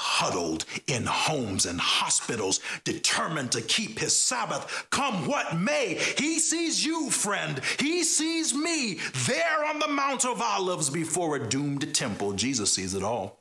huddled 0.00 0.64
in 0.86 1.04
homes 1.04 1.66
and 1.66 1.78
hospitals, 1.78 2.60
determined 2.84 3.52
to 3.52 3.60
keep 3.60 3.98
his 3.98 4.16
Sabbath 4.16 4.86
come 4.88 5.26
what 5.26 5.58
may. 5.58 5.94
He 6.16 6.38
sees 6.38 6.84
you, 6.84 7.10
friend. 7.10 7.60
He 7.78 8.02
sees 8.02 8.54
me 8.54 8.98
there 9.26 9.64
on 9.66 9.78
the 9.78 9.88
Mount 9.88 10.24
of 10.24 10.40
Olives 10.40 10.88
before 10.88 11.36
a 11.36 11.48
doomed 11.48 11.94
temple. 11.94 12.32
Jesus 12.32 12.72
sees 12.72 12.94
it 12.94 13.02
all 13.02 13.40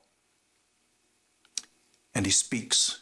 and 2.13 2.25
he 2.25 2.31
speaks. 2.31 3.01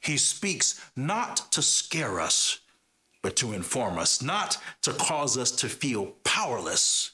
He 0.00 0.16
speaks 0.16 0.80
not 0.96 1.52
to 1.52 1.60
scare 1.60 2.18
us, 2.20 2.60
but 3.22 3.36
to 3.36 3.52
inform 3.52 3.98
us, 3.98 4.22
not 4.22 4.58
to 4.82 4.92
cause 4.92 5.36
us 5.36 5.50
to 5.50 5.68
feel 5.68 6.14
powerless, 6.24 7.12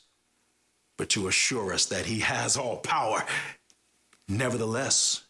but 0.97 1.09
to 1.11 1.29
assure 1.29 1.73
us 1.73 1.87
that 1.87 2.07
he 2.07 2.21
has 2.21 2.57
all 2.57 2.77
power. 2.77 3.25
Nevertheless, 4.31 5.25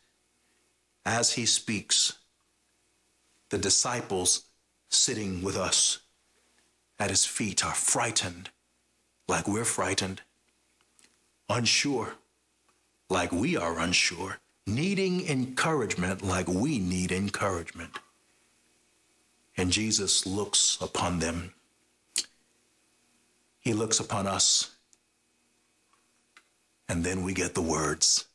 as 1.07 1.33
he 1.33 1.47
speaks, 1.47 2.19
the 3.49 3.57
disciples 3.57 4.43
sitting 4.91 5.43
with 5.43 5.57
us 5.57 6.01
at 6.99 7.09
his 7.09 7.25
feet 7.25 7.65
are 7.65 7.75
frightened, 7.75 8.51
like 9.27 9.49
we're 9.49 9.65
frightened, 9.65 10.21
unsure, 11.49 12.13
like 13.09 13.33
we 13.33 13.57
are 13.57 13.79
unsure 13.79 14.37
needing 14.67 15.27
encouragement 15.27 16.23
like 16.23 16.47
we 16.47 16.79
need 16.79 17.11
encouragement. 17.11 17.99
And 19.57 19.73
Jesus 19.73 20.27
looks 20.27 20.77
upon 20.81 21.21
them. 21.21 21.55
He 23.61 23.73
looks 23.73 23.99
upon 23.99 24.27
us. 24.27 24.75
And 26.89 27.03
then 27.03 27.25
we 27.25 27.35
get 27.35 27.55
the 27.55 27.63
words. 27.63 28.27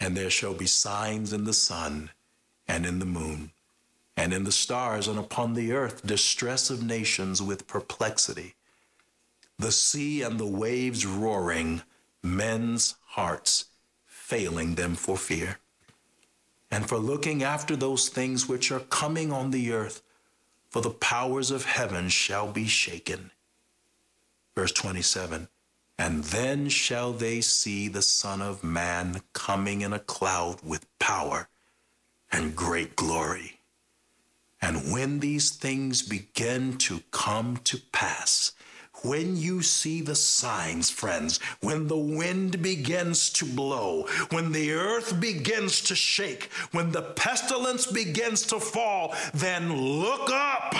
And 0.00 0.16
there 0.16 0.30
shall 0.30 0.54
be 0.54 0.66
signs 0.66 1.32
in 1.32 1.44
the 1.44 1.52
sun 1.52 2.10
and 2.66 2.86
in 2.86 2.98
the 2.98 3.06
moon 3.06 3.52
and 4.20 4.34
in 4.34 4.44
the 4.44 4.52
stars 4.52 5.08
and 5.08 5.18
upon 5.18 5.54
the 5.54 5.72
earth 5.72 6.06
distress 6.06 6.68
of 6.68 6.82
nations 6.82 7.40
with 7.40 7.66
perplexity, 7.66 8.54
the 9.58 9.72
sea 9.72 10.20
and 10.20 10.38
the 10.38 10.46
waves 10.46 11.06
roaring, 11.06 11.80
men's 12.22 12.96
hearts 13.06 13.66
failing 14.04 14.74
them 14.74 14.94
for 14.94 15.16
fear, 15.16 15.58
and 16.70 16.86
for 16.86 16.98
looking 16.98 17.42
after 17.42 17.74
those 17.74 18.10
things 18.10 18.46
which 18.46 18.70
are 18.70 18.80
coming 18.80 19.32
on 19.32 19.52
the 19.52 19.72
earth, 19.72 20.02
for 20.68 20.82
the 20.82 20.90
powers 20.90 21.50
of 21.50 21.64
heaven 21.64 22.10
shall 22.10 22.52
be 22.52 22.66
shaken. 22.66 23.30
Verse 24.54 24.72
27 24.72 25.48
And 26.00 26.24
then 26.24 26.70
shall 26.70 27.12
they 27.12 27.42
see 27.42 27.86
the 27.86 28.00
Son 28.00 28.40
of 28.40 28.64
Man 28.64 29.20
coming 29.34 29.82
in 29.82 29.92
a 29.92 29.98
cloud 29.98 30.62
with 30.64 30.86
power 30.98 31.50
and 32.32 32.56
great 32.56 32.96
glory. 32.96 33.60
And 34.62 34.94
when 34.94 35.20
these 35.20 35.50
things 35.50 36.00
begin 36.00 36.78
to 36.78 37.00
come 37.10 37.58
to 37.64 37.76
pass, 37.92 38.52
when 39.02 39.36
you 39.36 39.60
see 39.60 40.00
the 40.00 40.14
signs, 40.14 40.88
friends, 40.88 41.38
when 41.60 41.86
the 41.86 41.98
wind 41.98 42.62
begins 42.62 43.28
to 43.34 43.44
blow, 43.44 44.06
when 44.30 44.52
the 44.52 44.72
earth 44.72 45.20
begins 45.20 45.82
to 45.82 45.94
shake, 45.94 46.44
when 46.72 46.92
the 46.92 47.02
pestilence 47.02 47.86
begins 47.86 48.46
to 48.46 48.58
fall, 48.58 49.14
then 49.34 49.76
look 49.76 50.30
up. 50.30 50.74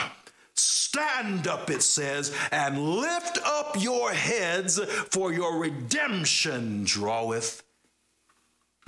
Stand 0.92 1.46
up, 1.46 1.70
it 1.70 1.83
says, 1.83 2.35
and 2.50 2.96
lift 2.96 3.38
up 3.44 3.81
your 3.81 4.11
heads, 4.11 4.83
for 5.11 5.33
your 5.33 5.57
redemption 5.57 6.83
draweth 6.83 7.62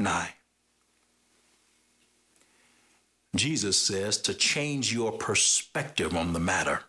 nigh. 0.01 0.35
Jesus 3.37 3.79
says 3.79 4.19
to 4.23 4.35
change 4.35 4.93
your 4.93 5.13
perspective 5.13 6.17
on 6.17 6.33
the 6.33 6.41
matter. 6.41 6.81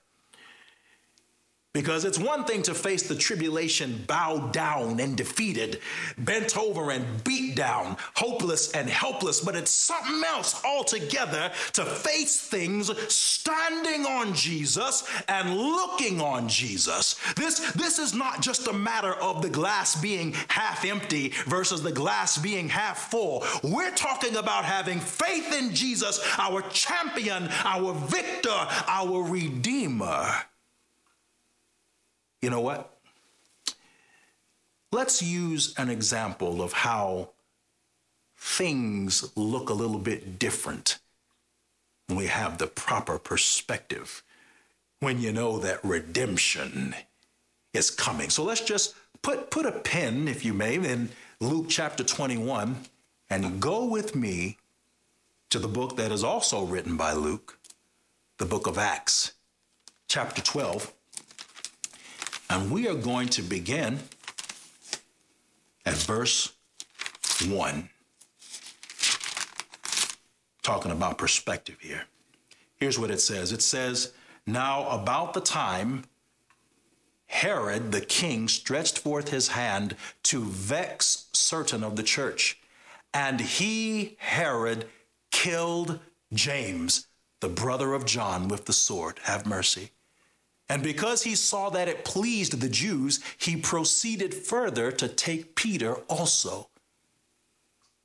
Because 1.74 2.06
it's 2.06 2.20
one 2.20 2.46
thing 2.46 2.62
to 2.64 2.76
face 2.76 3.08
the 3.08 3.16
tribulation 3.16 4.04
bowed 4.06 4.54
down 4.54 5.00
and 5.00 5.18
defeated, 5.18 5.80
bent 6.20 6.56
over 6.56 6.92
and 6.92 7.24
beat 7.24 7.56
down, 7.56 7.98
hopeless 8.14 8.72
and 8.74 8.88
helpless, 8.88 9.42
but 9.42 9.56
it's 9.56 9.72
something 9.72 10.22
else 10.24 10.64
altogether 10.64 11.52
to 11.74 11.84
face 11.84 12.40
things 12.40 12.92
standing 13.12 14.06
on 14.06 14.36
Jesus 14.36 15.04
and 15.28 15.58
looking 15.58 16.22
on 16.22 16.48
Jesus. 16.48 17.20
This, 17.36 17.72
this 17.72 17.98
is 17.98 18.14
not 18.14 18.44
just 18.44 18.68
a 18.68 18.74
matter 18.74 19.16
of 19.16 19.42
the 19.42 19.50
glass 19.50 20.00
being 20.00 20.34
half 20.50 20.86
empty 20.86 21.34
versus 21.48 21.82
the 21.82 21.92
glass 21.92 22.38
being 22.38 22.70
half 22.70 23.10
full. 23.10 23.44
We're 23.64 23.96
talking 23.96 24.36
about 24.36 24.64
having 24.64 25.00
faith 25.00 25.52
in 25.52 25.74
Jesus, 25.74 26.22
our 26.38 26.62
champion, 26.70 27.50
our 27.64 27.96
victor, 27.96 28.68
our 28.88 29.24
redeemer. 29.24 30.36
You 32.44 32.50
know 32.50 32.60
what? 32.60 32.94
Let's 34.92 35.24
use 35.24 35.74
an 35.78 35.90
example 35.90 36.62
of 36.62 36.74
how 36.74 37.30
things 38.36 39.32
look 39.38 39.70
a 39.70 39.74
little 39.74 39.98
bit 39.98 40.40
different 40.40 41.00
when 42.08 42.18
we 42.18 42.28
have 42.28 42.58
the 42.58 42.68
proper 42.68 43.18
perspective, 43.18 44.24
when 45.00 45.22
you 45.22 45.32
know 45.32 45.58
that 45.60 45.86
redemption 45.86 46.96
is 47.72 47.90
coming. 47.90 48.30
So 48.30 48.44
let's 48.44 48.60
just 48.60 48.94
put, 49.22 49.50
put 49.50 49.66
a 49.66 49.72
pin, 49.72 50.28
if 50.28 50.44
you 50.44 50.54
may, 50.54 50.76
in 50.76 51.12
Luke 51.40 51.68
chapter 51.70 52.04
21 52.04 52.76
and 53.30 53.62
go 53.62 53.86
with 53.86 54.18
me 54.18 54.58
to 55.50 55.60
the 55.60 55.70
book 55.70 55.96
that 55.96 56.12
is 56.12 56.26
also 56.26 56.66
written 56.66 56.98
by 56.98 57.14
Luke, 57.14 57.58
the 58.38 58.46
book 58.46 58.68
of 58.68 58.78
Acts, 58.78 59.32
chapter 60.10 60.42
12. 60.42 60.94
And 62.54 62.70
we 62.70 62.88
are 62.88 62.94
going 62.94 63.30
to 63.30 63.42
begin 63.42 63.98
at 65.88 65.96
verse 65.96 66.54
1. 67.48 67.90
Talking 70.62 70.92
about 70.92 71.18
perspective 71.18 71.78
here. 71.80 72.04
Here's 72.76 73.00
what 73.00 73.10
it 73.10 73.22
says 73.22 73.52
it 73.52 73.64
says, 73.64 74.14
Now 74.46 74.88
about 74.90 75.34
the 75.34 75.42
time 75.42 76.04
Herod 77.26 77.92
the 77.92 78.02
king 78.02 78.48
stretched 78.48 79.00
forth 79.00 79.30
his 79.30 79.48
hand 79.48 79.96
to 80.26 80.44
vex 80.44 81.30
certain 81.34 81.84
of 81.84 81.96
the 81.96 82.04
church, 82.04 82.60
and 83.16 83.42
he, 83.42 84.16
Herod, 84.20 84.86
killed 85.32 86.00
James, 86.32 87.08
the 87.40 87.50
brother 87.50 87.96
of 87.96 88.06
John, 88.06 88.48
with 88.48 88.66
the 88.66 88.74
sword. 88.74 89.20
Have 89.24 89.48
mercy. 89.48 89.90
And 90.70 90.82
because 90.82 91.24
he 91.24 91.36
saw 91.36 91.70
that 91.72 91.88
it 91.88 92.06
pleased 92.06 92.60
the 92.60 92.70
Jews, 92.70 93.20
he 93.38 93.58
proceeded 93.58 94.34
further 94.34 94.92
to 94.92 95.08
take 95.08 95.56
Peter 95.56 95.96
also. 96.08 96.70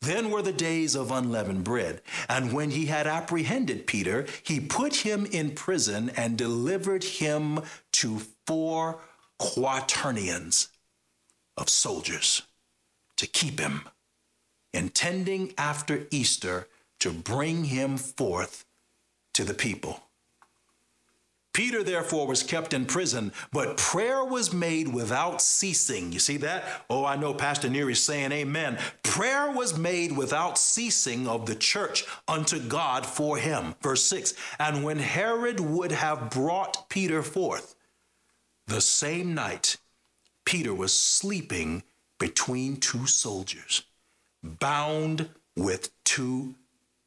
Then 0.01 0.31
were 0.31 0.43
the 0.43 0.53
days 0.53 0.95
of 0.95 1.11
unleavened 1.11 1.65
bread. 1.65 2.03
And 2.29 2.53
when 2.53 2.71
he 2.71 2.87
had 2.87 3.07
apprehended 3.07 3.87
Peter, 3.87 4.27
he 4.43 4.61
put 4.61 4.97
him 4.97 5.27
in 5.27 5.53
prison 5.53 6.11
and 6.17 6.39
delivered 6.39 7.05
him 7.05 7.61
to 7.93 8.21
four 8.47 9.01
quaternions 9.39 10.69
of 11.57 11.69
soldiers 11.69 12.43
to 13.17 13.27
keep 13.27 13.59
him, 13.59 13.83
intending 14.73 15.53
after 15.59 16.07
Easter 16.11 16.69
to 17.01 17.13
bring 17.13 17.65
him 17.65 17.97
forth 17.97 18.65
to 19.35 19.45
the 19.45 19.55
people. 19.55 20.08
Peter, 21.53 21.83
therefore, 21.83 22.27
was 22.27 22.43
kept 22.43 22.73
in 22.73 22.87
prison, 22.87 23.33
but 23.53 23.77
prayer 23.77 24.25
was 24.25 24.53
made 24.53 24.87
without 24.87 25.43
ceasing. 25.43 26.13
You 26.13 26.19
see 26.19 26.37
that? 26.39 26.85
Oh, 26.89 27.05
I 27.05 27.17
know 27.17 27.35
Pastor 27.35 27.69
Neary 27.69 27.93
is 27.93 28.05
saying 28.05 28.31
amen. 28.33 28.79
Prayer 29.03 29.51
was 29.51 29.77
made 29.77 30.17
without 30.17 30.57
ceasing 30.57 31.27
of 31.27 31.47
the 31.47 31.57
church 31.57 32.05
unto 32.29 32.61
God 32.61 33.05
for 33.05 33.39
him. 33.39 33.75
Verse 33.83 34.05
6 34.05 34.35
And 34.61 34.85
when 34.85 34.99
Herod 34.99 35.59
would 35.59 35.93
have 35.93 36.31
brought 36.31 36.89
Peter 36.89 37.23
forth, 37.23 37.75
the 38.67 38.81
same 38.81 39.35
night 39.35 39.79
Peter 40.45 40.75
was 40.75 40.97
sleeping 40.97 41.83
between 42.19 42.77
two 42.77 43.07
soldiers, 43.07 43.83
bound 44.43 45.31
with 45.57 45.91
two 46.05 46.55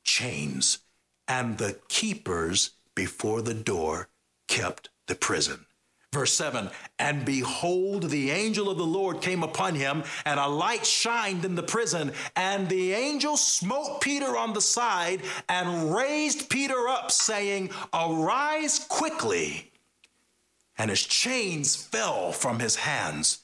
chains, 0.04 0.80
and 1.28 1.58
the 1.58 1.80
keepers 1.88 2.72
before 2.96 3.42
the 3.42 3.54
door 3.54 4.10
kept 4.52 4.90
the 5.08 5.16
prison. 5.16 5.66
Verse 6.14 6.34
7 6.34 6.70
And 7.00 7.24
behold, 7.24 8.10
the 8.10 8.32
angel 8.32 8.70
of 8.70 8.78
the 8.78 8.86
Lord 8.86 9.22
came 9.22 9.44
upon 9.44 9.76
him, 9.76 10.04
and 10.26 10.40
a 10.40 10.48
light 10.48 10.86
shined 10.86 11.46
in 11.46 11.56
the 11.56 11.64
prison. 11.64 12.12
And 12.36 12.68
the 12.68 12.92
angel 12.92 13.38
smote 13.38 14.02
Peter 14.02 14.38
on 14.38 14.54
the 14.54 14.62
side 14.62 15.22
and 15.48 15.96
raised 15.96 16.50
Peter 16.50 16.90
up, 16.90 17.12
saying, 17.12 17.72
Arise 17.94 18.80
quickly. 18.90 19.72
And 20.78 20.90
his 20.90 21.04
chains 21.04 21.76
fell 21.76 22.34
from 22.34 22.60
his 22.60 22.76
hands. 22.76 23.40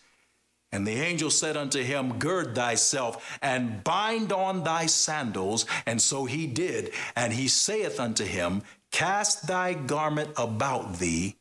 And 0.72 0.86
the 0.86 1.00
angel 1.00 1.30
said 1.30 1.56
unto 1.56 1.82
him, 1.82 2.20
Gird 2.20 2.54
thyself 2.54 3.40
and 3.42 3.82
bind 3.86 4.34
on 4.34 4.64
thy 4.66 4.88
sandals. 4.88 5.66
And 5.86 6.02
so 6.02 6.26
he 6.26 6.46
did. 6.46 6.92
And 7.16 7.32
he 7.32 7.48
saith 7.48 8.00
unto 8.00 8.26
him, 8.26 8.64
Cast 8.92 9.48
thy 9.48 9.74
garment 9.74 10.32
about 10.38 10.98
thee 10.98 11.36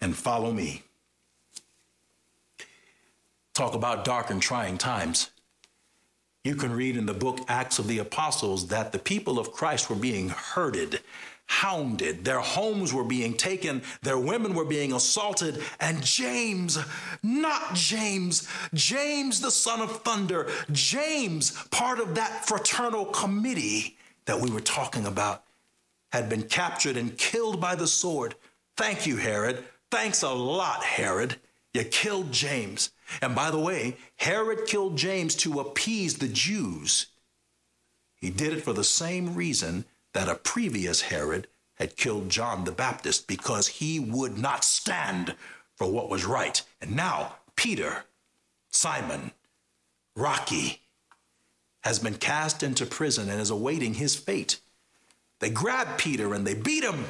and 0.00 0.16
follow 0.16 0.52
me. 0.52 0.82
Talk 3.54 3.74
about 3.74 4.04
dark 4.04 4.30
and 4.30 4.42
trying 4.42 4.78
times. 4.78 5.30
You 6.44 6.56
can 6.56 6.72
read 6.72 6.98
in 6.98 7.06
the 7.06 7.14
book 7.14 7.40
Acts 7.48 7.78
of 7.78 7.88
the 7.88 7.98
Apostles 8.00 8.66
that 8.68 8.92
the 8.92 8.98
people 8.98 9.38
of 9.38 9.52
Christ 9.52 9.88
were 9.88 9.96
being 9.96 10.28
herded, 10.28 11.00
hounded, 11.46 12.24
their 12.24 12.40
homes 12.40 12.92
were 12.92 13.04
being 13.04 13.34
taken, 13.34 13.82
their 14.02 14.18
women 14.18 14.54
were 14.54 14.64
being 14.66 14.92
assaulted, 14.92 15.62
and 15.80 16.02
James, 16.02 16.78
not 17.22 17.74
James, 17.74 18.46
James 18.74 19.40
the 19.40 19.50
son 19.50 19.80
of 19.80 20.02
thunder, 20.02 20.50
James, 20.72 21.52
part 21.70 21.98
of 21.98 22.14
that 22.16 22.44
fraternal 22.44 23.06
committee 23.06 23.96
that 24.26 24.38
we 24.38 24.50
were 24.50 24.60
talking 24.60 25.06
about, 25.06 25.43
had 26.14 26.28
been 26.28 26.44
captured 26.44 26.96
and 26.96 27.18
killed 27.18 27.60
by 27.60 27.74
the 27.74 27.88
sword. 27.88 28.36
Thank 28.76 29.04
you, 29.04 29.16
Herod. 29.16 29.64
Thanks 29.90 30.22
a 30.22 30.30
lot, 30.30 30.84
Herod. 30.84 31.34
You 31.72 31.82
killed 31.82 32.30
James. 32.30 32.90
And 33.20 33.34
by 33.34 33.50
the 33.50 33.58
way, 33.58 33.96
Herod 34.14 34.68
killed 34.68 34.96
James 34.96 35.34
to 35.34 35.58
appease 35.58 36.18
the 36.18 36.28
Jews. 36.28 37.06
He 38.14 38.30
did 38.30 38.52
it 38.52 38.62
for 38.62 38.72
the 38.72 38.84
same 38.84 39.34
reason 39.34 39.86
that 40.12 40.28
a 40.28 40.36
previous 40.36 41.00
Herod 41.00 41.48
had 41.74 41.96
killed 41.96 42.28
John 42.28 42.62
the 42.62 42.70
Baptist 42.70 43.26
because 43.26 43.66
he 43.66 43.98
would 43.98 44.38
not 44.38 44.62
stand 44.62 45.34
for 45.74 45.90
what 45.90 46.08
was 46.08 46.24
right. 46.24 46.62
And 46.80 46.94
now, 46.94 47.34
Peter, 47.56 48.04
Simon, 48.70 49.32
Rocky, 50.14 50.82
has 51.80 51.98
been 51.98 52.14
cast 52.14 52.62
into 52.62 52.86
prison 52.86 53.28
and 53.28 53.40
is 53.40 53.50
awaiting 53.50 53.94
his 53.94 54.14
fate. 54.14 54.60
They 55.44 55.50
grabbed 55.50 55.98
Peter 55.98 56.32
and 56.32 56.46
they 56.46 56.54
beat 56.54 56.84
him 56.84 57.04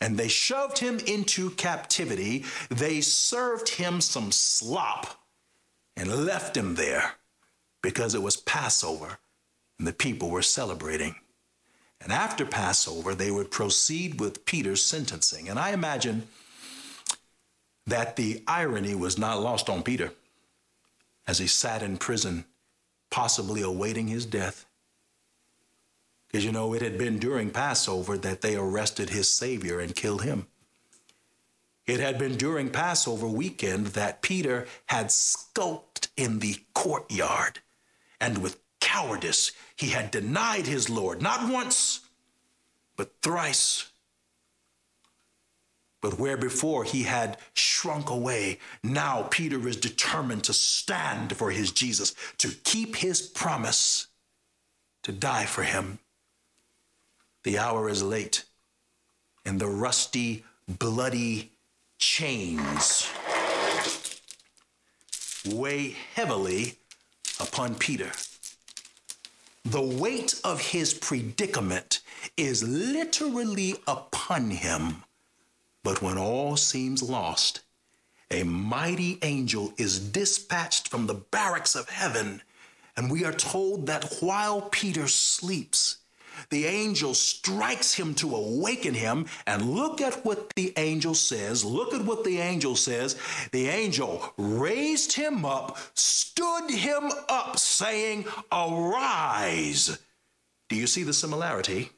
and 0.00 0.16
they 0.16 0.28
shoved 0.28 0.78
him 0.78 0.98
into 1.00 1.50
captivity. 1.50 2.46
They 2.70 3.02
served 3.02 3.68
him 3.68 4.00
some 4.00 4.32
slop 4.32 5.22
and 5.94 6.24
left 6.24 6.56
him 6.56 6.76
there 6.76 7.16
because 7.82 8.14
it 8.14 8.22
was 8.22 8.38
Passover 8.38 9.18
and 9.78 9.86
the 9.86 9.92
people 9.92 10.30
were 10.30 10.40
celebrating. 10.40 11.16
And 12.00 12.12
after 12.12 12.46
Passover, 12.46 13.14
they 13.14 13.30
would 13.30 13.50
proceed 13.50 14.20
with 14.20 14.46
Peter's 14.46 14.82
sentencing. 14.82 15.50
And 15.50 15.58
I 15.58 15.72
imagine 15.72 16.28
that 17.86 18.16
the 18.16 18.42
irony 18.46 18.94
was 18.94 19.18
not 19.18 19.42
lost 19.42 19.68
on 19.68 19.82
Peter 19.82 20.14
as 21.26 21.36
he 21.36 21.46
sat 21.46 21.82
in 21.82 21.98
prison, 21.98 22.46
possibly 23.10 23.60
awaiting 23.60 24.08
his 24.08 24.24
death. 24.24 24.64
Because 26.30 26.44
you 26.44 26.52
know, 26.52 26.74
it 26.74 26.82
had 26.82 26.96
been 26.96 27.18
during 27.18 27.50
Passover 27.50 28.16
that 28.18 28.40
they 28.40 28.54
arrested 28.54 29.10
his 29.10 29.28
Savior 29.28 29.80
and 29.80 29.96
killed 29.96 30.22
him. 30.22 30.46
It 31.88 31.98
had 31.98 32.18
been 32.18 32.36
during 32.36 32.70
Passover 32.70 33.26
weekend 33.26 33.88
that 33.88 34.22
Peter 34.22 34.68
had 34.86 35.10
skulked 35.10 36.08
in 36.16 36.38
the 36.38 36.58
courtyard, 36.72 37.58
and 38.20 38.38
with 38.38 38.60
cowardice 38.80 39.50
he 39.74 39.88
had 39.88 40.12
denied 40.12 40.68
his 40.68 40.88
Lord, 40.88 41.20
not 41.20 41.52
once, 41.52 42.00
but 42.96 43.10
thrice. 43.22 43.90
But 46.00 46.18
where 46.18 46.36
before 46.36 46.84
he 46.84 47.02
had 47.02 47.38
shrunk 47.54 48.08
away, 48.08 48.60
now 48.84 49.26
Peter 49.30 49.66
is 49.66 49.76
determined 49.76 50.44
to 50.44 50.52
stand 50.52 51.36
for 51.36 51.50
his 51.50 51.72
Jesus, 51.72 52.14
to 52.38 52.50
keep 52.62 52.96
his 52.96 53.20
promise, 53.20 54.06
to 55.02 55.10
die 55.10 55.46
for 55.46 55.64
him. 55.64 55.98
The 57.42 57.58
hour 57.58 57.88
is 57.88 58.02
late, 58.02 58.44
and 59.46 59.58
the 59.58 59.66
rusty, 59.66 60.44
bloody 60.68 61.52
chains 61.98 63.10
weigh 65.46 65.96
heavily 66.14 66.76
upon 67.40 67.74
Peter. 67.76 68.10
The 69.64 69.80
weight 69.80 70.40
of 70.44 70.60
his 70.60 70.92
predicament 70.94 72.00
is 72.36 72.62
literally 72.62 73.76
upon 73.86 74.50
him. 74.50 75.04
But 75.82 76.02
when 76.02 76.18
all 76.18 76.56
seems 76.56 77.02
lost, 77.02 77.60
a 78.30 78.42
mighty 78.42 79.18
angel 79.22 79.72
is 79.78 79.98
dispatched 79.98 80.88
from 80.88 81.06
the 81.06 81.14
barracks 81.14 81.74
of 81.74 81.88
heaven, 81.88 82.42
and 82.96 83.10
we 83.10 83.24
are 83.24 83.32
told 83.32 83.86
that 83.86 84.18
while 84.20 84.62
Peter 84.62 85.08
sleeps, 85.08 85.96
the 86.48 86.66
angel 86.66 87.14
strikes 87.14 87.94
him 87.94 88.14
to 88.14 88.34
awaken 88.34 88.94
him. 88.94 89.26
And 89.46 89.70
look 89.74 90.00
at 90.00 90.24
what 90.24 90.50
the 90.56 90.72
angel 90.76 91.14
says. 91.14 91.64
Look 91.64 91.94
at 91.94 92.04
what 92.04 92.24
the 92.24 92.38
angel 92.38 92.76
says. 92.76 93.16
The 93.52 93.68
angel 93.68 94.32
raised 94.36 95.12
him 95.12 95.44
up, 95.44 95.78
stood 95.94 96.70
him 96.70 97.10
up, 97.28 97.58
saying, 97.58 98.24
Arise. 98.50 99.98
Do 100.68 100.76
you 100.76 100.86
see 100.86 101.02
the 101.02 101.12
similarity? 101.12 101.90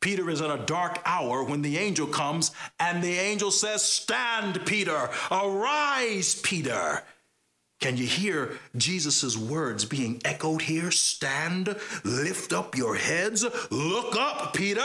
Peter 0.00 0.30
is 0.30 0.40
in 0.40 0.50
a 0.50 0.64
dark 0.64 1.00
hour 1.04 1.42
when 1.42 1.62
the 1.62 1.76
angel 1.76 2.06
comes, 2.06 2.52
and 2.78 3.02
the 3.02 3.18
angel 3.18 3.50
says, 3.50 3.82
Stand, 3.82 4.64
Peter, 4.64 5.10
arise, 5.30 6.40
Peter. 6.40 7.02
Can 7.80 7.96
you 7.96 8.06
hear 8.06 8.58
Jesus' 8.76 9.36
words 9.36 9.84
being 9.84 10.20
echoed 10.24 10.62
here? 10.62 10.90
Stand, 10.90 11.76
lift 12.02 12.52
up 12.52 12.76
your 12.76 12.96
heads, 12.96 13.44
look 13.70 14.16
up, 14.16 14.52
Peter. 14.54 14.80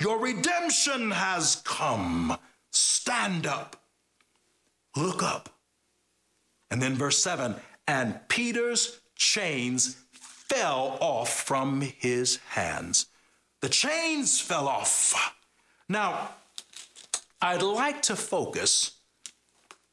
Your 0.00 0.18
redemption 0.18 1.10
has 1.10 1.56
come. 1.64 2.38
Stand 2.70 3.46
up, 3.46 3.76
look 4.96 5.22
up. 5.22 5.50
And 6.70 6.80
then 6.80 6.94
verse 6.94 7.22
7 7.22 7.56
and 7.86 8.18
Peter's 8.28 9.00
chains 9.16 9.96
fell 10.12 10.96
off 11.00 11.42
from 11.42 11.82
his 11.82 12.36
hands. 12.50 13.06
The 13.60 13.68
chains 13.68 14.40
fell 14.40 14.66
off. 14.66 15.34
Now, 15.88 16.30
I'd 17.42 17.62
like 17.62 18.00
to 18.02 18.16
focus 18.16 18.92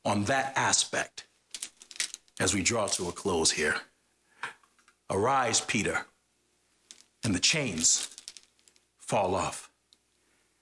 on 0.05 0.25
that 0.25 0.53
aspect 0.55 1.25
as 2.41 2.56
we 2.56 2.63
draw 2.63 2.88
to 2.88 3.08
a 3.08 3.12
close 3.12 3.51
here. 3.51 3.75
Arise, 5.12 5.62
Peter, 5.62 6.08
and 7.23 7.36
the 7.36 7.39
chains 7.39 8.10
fall 8.97 9.36
off. 9.36 9.69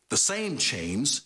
The 0.10 0.18
same 0.18 0.58
chains 0.58 1.22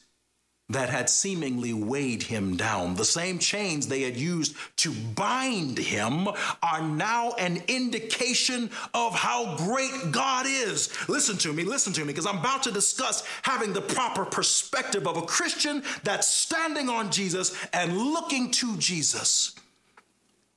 that 0.70 0.89
had 0.89 1.10
seemingly 1.10 1.74
weighed 1.74 2.24
him 2.24 2.56
down. 2.56 2.96
The 2.96 3.04
same 3.04 3.39
chains 3.39 3.88
they 3.88 4.02
had 4.02 4.16
used 4.16 4.56
to 4.78 4.92
bind 4.92 5.78
him 5.78 6.28
are 6.28 6.82
now 6.82 7.34
an 7.34 7.63
indication 7.68 8.70
of 8.94 9.16
how 9.16 9.58
great 9.58 10.12
God 10.12 10.46
is. 10.48 10.94
Listen 11.10 11.38
to 11.38 11.52
me, 11.52 11.63
listen 11.63 11.94
to 11.94 12.02
me, 12.02 12.08
because 12.08 12.28
I'm 12.28 12.38
about 12.38 12.63
to 12.63 12.72
discuss 12.72 13.24
having 13.42 13.74
the 13.74 13.82
proper 13.82 14.24
perspective 14.24 15.08
of 15.08 15.18
a 15.18 15.24
Christian 15.24 15.84
that's 16.04 16.28
standing 16.28 16.89
on 16.89 17.12
Jesus 17.12 17.56
and 17.74 17.98
looking 17.98 18.52
to 18.52 18.78
Jesus. 18.78 19.53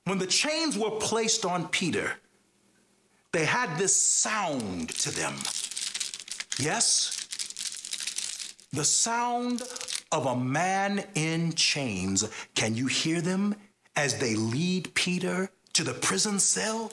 When 0.07 0.19
the 0.19 0.27
chains 0.27 0.79
were 0.79 0.92
placed 0.92 1.45
on 1.45 1.66
Peter, 1.66 2.12
they 3.33 3.45
had 3.45 3.77
this 3.77 4.01
sound 4.01 4.90
to 4.90 5.11
them. 5.11 5.35
Yes? 6.61 7.11
The 8.73 8.85
sound 8.85 9.64
of 10.12 10.27
a 10.27 10.37
man 10.37 11.05
in 11.16 11.55
chains. 11.55 12.25
Can 12.55 12.77
you 12.77 12.87
hear 12.87 13.21
them 13.21 13.57
as 13.97 14.16
they 14.19 14.37
lead 14.37 14.95
Peter 14.95 15.51
to 15.73 15.83
the 15.83 15.95
prison 15.95 16.38
cell? 16.38 16.92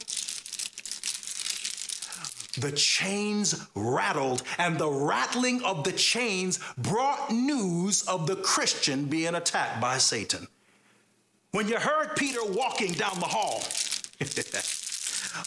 The 2.57 2.71
chains 2.71 3.63
rattled, 3.75 4.41
and 4.57 4.79
the 4.79 4.89
rattling 4.89 5.63
of 5.63 5.83
the 5.83 5.91
chains 5.91 6.59
brought 6.79 7.29
news 7.29 8.01
of 8.07 8.25
the 8.25 8.37
Christian 8.37 9.05
being 9.05 9.35
attacked 9.35 9.79
by 9.79 9.99
Satan. 9.99 10.47
When 11.53 11.67
you 11.67 11.77
heard 11.77 12.15
Peter 12.15 12.43
walking 12.43 12.93
down 12.93 13.19
the 13.19 13.27
hall, 13.27 13.61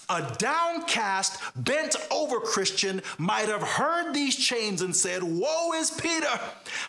A 0.09 0.37
downcast, 0.39 1.41
bent 1.57 1.97
over 2.13 2.39
Christian 2.39 3.03
might 3.19 3.49
have 3.49 3.63
heard 3.63 4.15
these 4.15 4.37
chains 4.37 4.83
and 4.83 4.95
said, 4.95 5.25
Woe 5.25 5.73
is 5.73 5.91
Peter! 5.91 6.31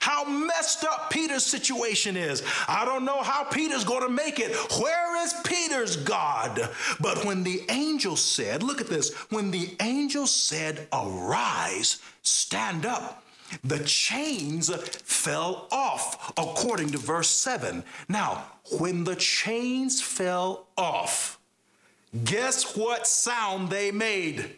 How 0.01 0.23
messed 0.23 0.83
up 0.83 1.09
Peter's 1.09 1.43
situation 1.43 2.15
is. 2.15 2.43
I 2.67 2.85
don't 2.85 3.05
know 3.05 3.23
how 3.23 3.43
Peter's 3.45 3.83
going 3.83 4.03
to 4.03 4.09
make 4.09 4.39
it. 4.39 4.55
Where 4.79 5.23
is 5.23 5.33
Peter's 5.43 5.97
God? 5.97 6.69
But 6.99 7.25
when 7.25 7.43
the 7.43 7.63
angel 7.69 8.17
said, 8.17 8.61
Look 8.61 8.81
at 8.81 8.87
this, 8.87 9.15
when 9.31 9.49
the 9.49 9.75
angel 9.81 10.27
said, 10.27 10.87
Arise, 10.93 11.99
stand 12.21 12.85
up. 12.85 13.23
The 13.63 13.79
chains 13.79 14.73
fell 14.75 15.67
off, 15.71 16.33
according 16.37 16.91
to 16.91 16.97
verse 16.97 17.29
7. 17.29 17.83
Now, 18.09 18.45
when 18.79 19.03
the 19.03 19.15
chains 19.15 20.01
fell 20.01 20.67
off, 20.77 21.37
Guess 22.23 22.75
what 22.75 23.05
sound 23.05 23.69
they 23.69 23.91
made? 23.91 24.55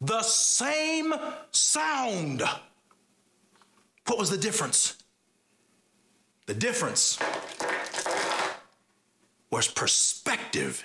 The 0.00 0.22
same 0.22 1.14
sound. 1.52 2.42
What 4.06 4.18
was 4.18 4.30
the 4.30 4.36
difference? 4.36 4.96
The 6.46 6.54
difference 6.54 7.18
was 9.50 9.68
perspective 9.68 10.84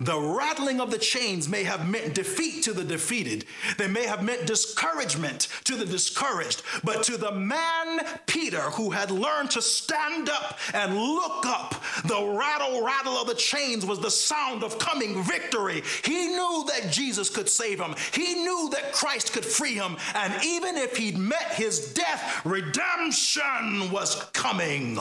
the 0.00 0.18
rattling 0.18 0.80
of 0.80 0.90
the 0.90 0.98
chains 0.98 1.48
may 1.48 1.64
have 1.64 1.88
meant 1.88 2.14
defeat 2.14 2.62
to 2.64 2.72
the 2.72 2.84
defeated. 2.84 3.44
They 3.76 3.88
may 3.88 4.06
have 4.06 4.22
meant 4.22 4.46
discouragement 4.46 5.48
to 5.64 5.76
the 5.76 5.86
discouraged. 5.86 6.62
But 6.84 7.02
to 7.04 7.16
the 7.16 7.32
man, 7.32 8.00
Peter, 8.26 8.60
who 8.60 8.90
had 8.90 9.10
learned 9.10 9.50
to 9.52 9.62
stand 9.62 10.28
up 10.28 10.58
and 10.74 10.96
look 10.96 11.46
up, 11.46 11.82
the 12.04 12.22
rattle 12.22 12.84
rattle 12.84 13.14
of 13.14 13.28
the 13.28 13.34
chains 13.34 13.84
was 13.84 14.00
the 14.00 14.10
sound 14.10 14.62
of 14.62 14.78
coming 14.78 15.22
victory. 15.22 15.82
He 16.04 16.28
knew 16.28 16.64
that 16.68 16.92
Jesus 16.92 17.30
could 17.30 17.48
save 17.48 17.80
him, 17.80 17.94
he 18.12 18.34
knew 18.34 18.70
that 18.72 18.92
Christ 18.92 19.32
could 19.32 19.44
free 19.44 19.74
him. 19.74 19.96
And 20.14 20.32
even 20.44 20.76
if 20.76 20.96
he'd 20.96 21.18
met 21.18 21.52
his 21.52 21.92
death, 21.94 22.44
redemption 22.44 23.90
was 23.90 24.22
coming. 24.32 24.98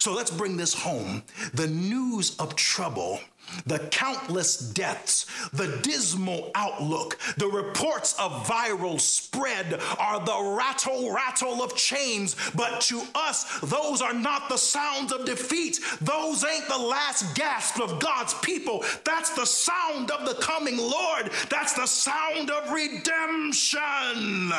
So 0.00 0.12
let's 0.12 0.30
bring 0.30 0.56
this 0.56 0.74
home. 0.74 1.22
The 1.54 1.68
news 1.68 2.36
of 2.38 2.56
trouble 2.56 3.20
the 3.66 3.78
countless 3.90 4.56
deaths, 4.56 5.26
the 5.52 5.78
dismal 5.82 6.50
outlook, 6.54 7.18
the 7.36 7.46
reports 7.46 8.18
of 8.18 8.46
viral 8.46 9.00
spread 9.00 9.80
are 9.98 10.24
the 10.24 10.56
rattle 10.56 11.12
rattle 11.12 11.62
of 11.62 11.74
chains. 11.76 12.36
But 12.54 12.80
to 12.82 13.02
us, 13.14 13.60
those 13.60 14.02
are 14.02 14.12
not 14.12 14.48
the 14.48 14.56
sounds 14.56 15.12
of 15.12 15.24
defeat. 15.24 15.80
Those 16.00 16.44
ain't 16.44 16.68
the 16.68 16.78
last 16.78 17.34
gasp 17.34 17.80
of 17.80 17.98
God's 18.00 18.34
people. 18.34 18.84
That's 19.04 19.30
the 19.30 19.46
sound 19.46 20.10
of 20.10 20.26
the 20.26 20.34
coming 20.42 20.76
Lord. 20.76 21.30
That's 21.48 21.74
the 21.74 21.86
sound 21.86 22.50
of 22.50 22.70
redemption. 22.70 24.52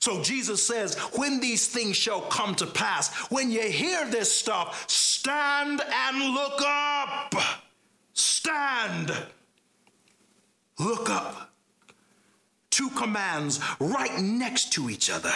So 0.00 0.22
Jesus 0.22 0.66
says, 0.66 0.96
when 1.14 1.40
these 1.40 1.68
things 1.68 1.96
shall 1.96 2.22
come 2.22 2.54
to 2.56 2.66
pass, 2.66 3.14
when 3.30 3.50
you 3.50 3.62
hear 3.62 4.06
this 4.06 4.32
stuff, 4.32 4.88
stand 4.88 5.82
and 5.82 6.34
look 6.34 6.62
up. 6.64 7.34
Stand. 8.12 9.12
Look 10.78 11.10
up. 11.10 11.52
Two 12.70 12.88
commands 12.90 13.60
right 13.78 14.18
next 14.20 14.72
to 14.74 14.88
each 14.88 15.10
other. 15.10 15.34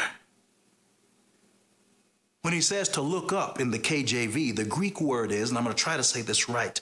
When 2.42 2.52
he 2.52 2.60
says 2.60 2.88
to 2.90 3.00
look 3.00 3.32
up 3.32 3.60
in 3.60 3.70
the 3.70 3.78
KJV, 3.78 4.54
the 4.54 4.64
Greek 4.64 5.00
word 5.00 5.32
is, 5.32 5.48
and 5.48 5.58
I'm 5.58 5.64
going 5.64 5.74
to 5.74 5.82
try 5.82 5.96
to 5.96 6.02
say 6.02 6.22
this 6.22 6.48
right, 6.48 6.78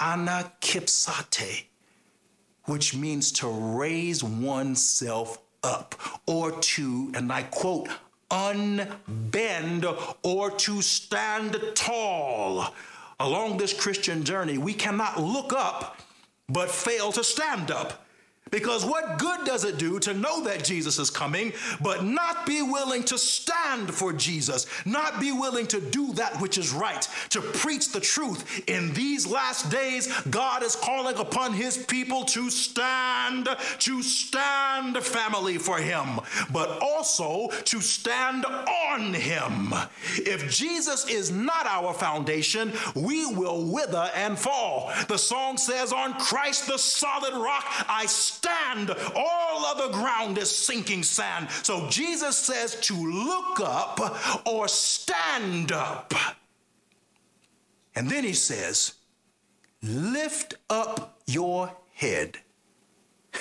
anakipsate, 0.00 1.66
which 2.64 2.94
means 2.94 3.32
to 3.32 3.48
raise 3.48 4.24
oneself 4.24 5.38
up, 5.62 5.94
or 6.26 6.50
to, 6.50 7.12
and 7.14 7.32
I 7.32 7.44
quote, 7.44 7.88
unbend 8.30 9.84
or 10.22 10.50
to 10.50 10.82
stand 10.82 11.56
tall 11.74 12.74
along 13.22 13.56
this 13.56 13.72
Christian 13.72 14.24
journey, 14.24 14.58
we 14.58 14.74
cannot 14.74 15.20
look 15.20 15.52
up 15.52 15.96
but 16.48 16.70
fail 16.70 17.12
to 17.12 17.24
stand 17.24 17.70
up. 17.70 18.01
Because 18.52 18.84
what 18.84 19.18
good 19.18 19.46
does 19.46 19.64
it 19.64 19.78
do 19.78 19.98
to 20.00 20.12
know 20.12 20.44
that 20.44 20.62
Jesus 20.62 20.98
is 20.98 21.08
coming, 21.08 21.54
but 21.80 22.04
not 22.04 22.44
be 22.44 22.60
willing 22.60 23.02
to 23.04 23.16
stand 23.16 23.92
for 23.92 24.12
Jesus, 24.12 24.66
not 24.84 25.18
be 25.18 25.32
willing 25.32 25.66
to 25.68 25.80
do 25.80 26.12
that 26.12 26.38
which 26.38 26.58
is 26.58 26.70
right, 26.70 27.08
to 27.30 27.40
preach 27.40 27.92
the 27.92 28.00
truth? 28.00 28.62
In 28.68 28.92
these 28.92 29.26
last 29.26 29.70
days, 29.70 30.14
God 30.24 30.62
is 30.62 30.76
calling 30.76 31.16
upon 31.16 31.54
his 31.54 31.78
people 31.78 32.24
to 32.26 32.50
stand, 32.50 33.48
to 33.78 34.02
stand, 34.02 34.98
family, 34.98 35.56
for 35.56 35.78
him, 35.78 36.20
but 36.52 36.78
also 36.82 37.48
to 37.64 37.80
stand 37.80 38.44
on 38.44 39.14
him. 39.14 39.72
If 40.16 40.50
Jesus 40.50 41.08
is 41.08 41.30
not 41.30 41.64
our 41.64 41.94
foundation, 41.94 42.70
we 42.94 43.24
will 43.24 43.64
wither 43.64 44.10
and 44.14 44.38
fall. 44.38 44.92
The 45.08 45.16
song 45.16 45.56
says, 45.56 45.90
On 45.90 46.12
Christ 46.18 46.66
the 46.66 46.76
solid 46.76 47.32
rock 47.32 47.64
I 47.88 48.04
stand 48.04 48.41
stand. 48.42 48.90
All 49.14 49.64
other 49.66 49.92
ground 49.92 50.38
is 50.38 50.50
sinking 50.50 51.02
sand. 51.02 51.48
So 51.62 51.88
Jesus 51.88 52.36
says 52.36 52.74
to 52.82 52.94
look 52.94 53.60
up 53.60 54.46
or 54.46 54.68
stand 54.68 55.72
up. 55.72 56.12
And 57.94 58.10
then 58.10 58.24
he 58.24 58.32
says, 58.32 58.94
lift 59.82 60.54
up 60.70 61.20
your 61.26 61.72
head. 61.94 62.38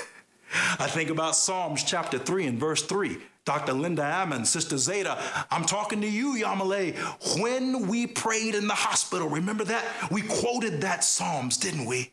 I 0.79 0.87
think 0.87 1.09
about 1.09 1.35
Psalms 1.35 1.83
chapter 1.83 2.19
3 2.19 2.47
and 2.47 2.59
verse 2.59 2.83
3. 2.83 3.17
Dr. 3.43 3.73
Linda 3.73 4.03
Ammon, 4.03 4.45
Sister 4.45 4.77
Zeta, 4.77 5.17
I'm 5.49 5.65
talking 5.65 5.99
to 6.01 6.07
you, 6.07 6.35
Yamale. 6.35 6.95
When 7.41 7.87
we 7.87 8.05
prayed 8.05 8.53
in 8.53 8.67
the 8.67 8.75
hospital, 8.75 9.27
remember 9.29 9.63
that? 9.63 9.83
We 10.11 10.21
quoted 10.21 10.81
that 10.81 11.03
Psalms, 11.03 11.57
didn't 11.57 11.85
we? 11.85 12.11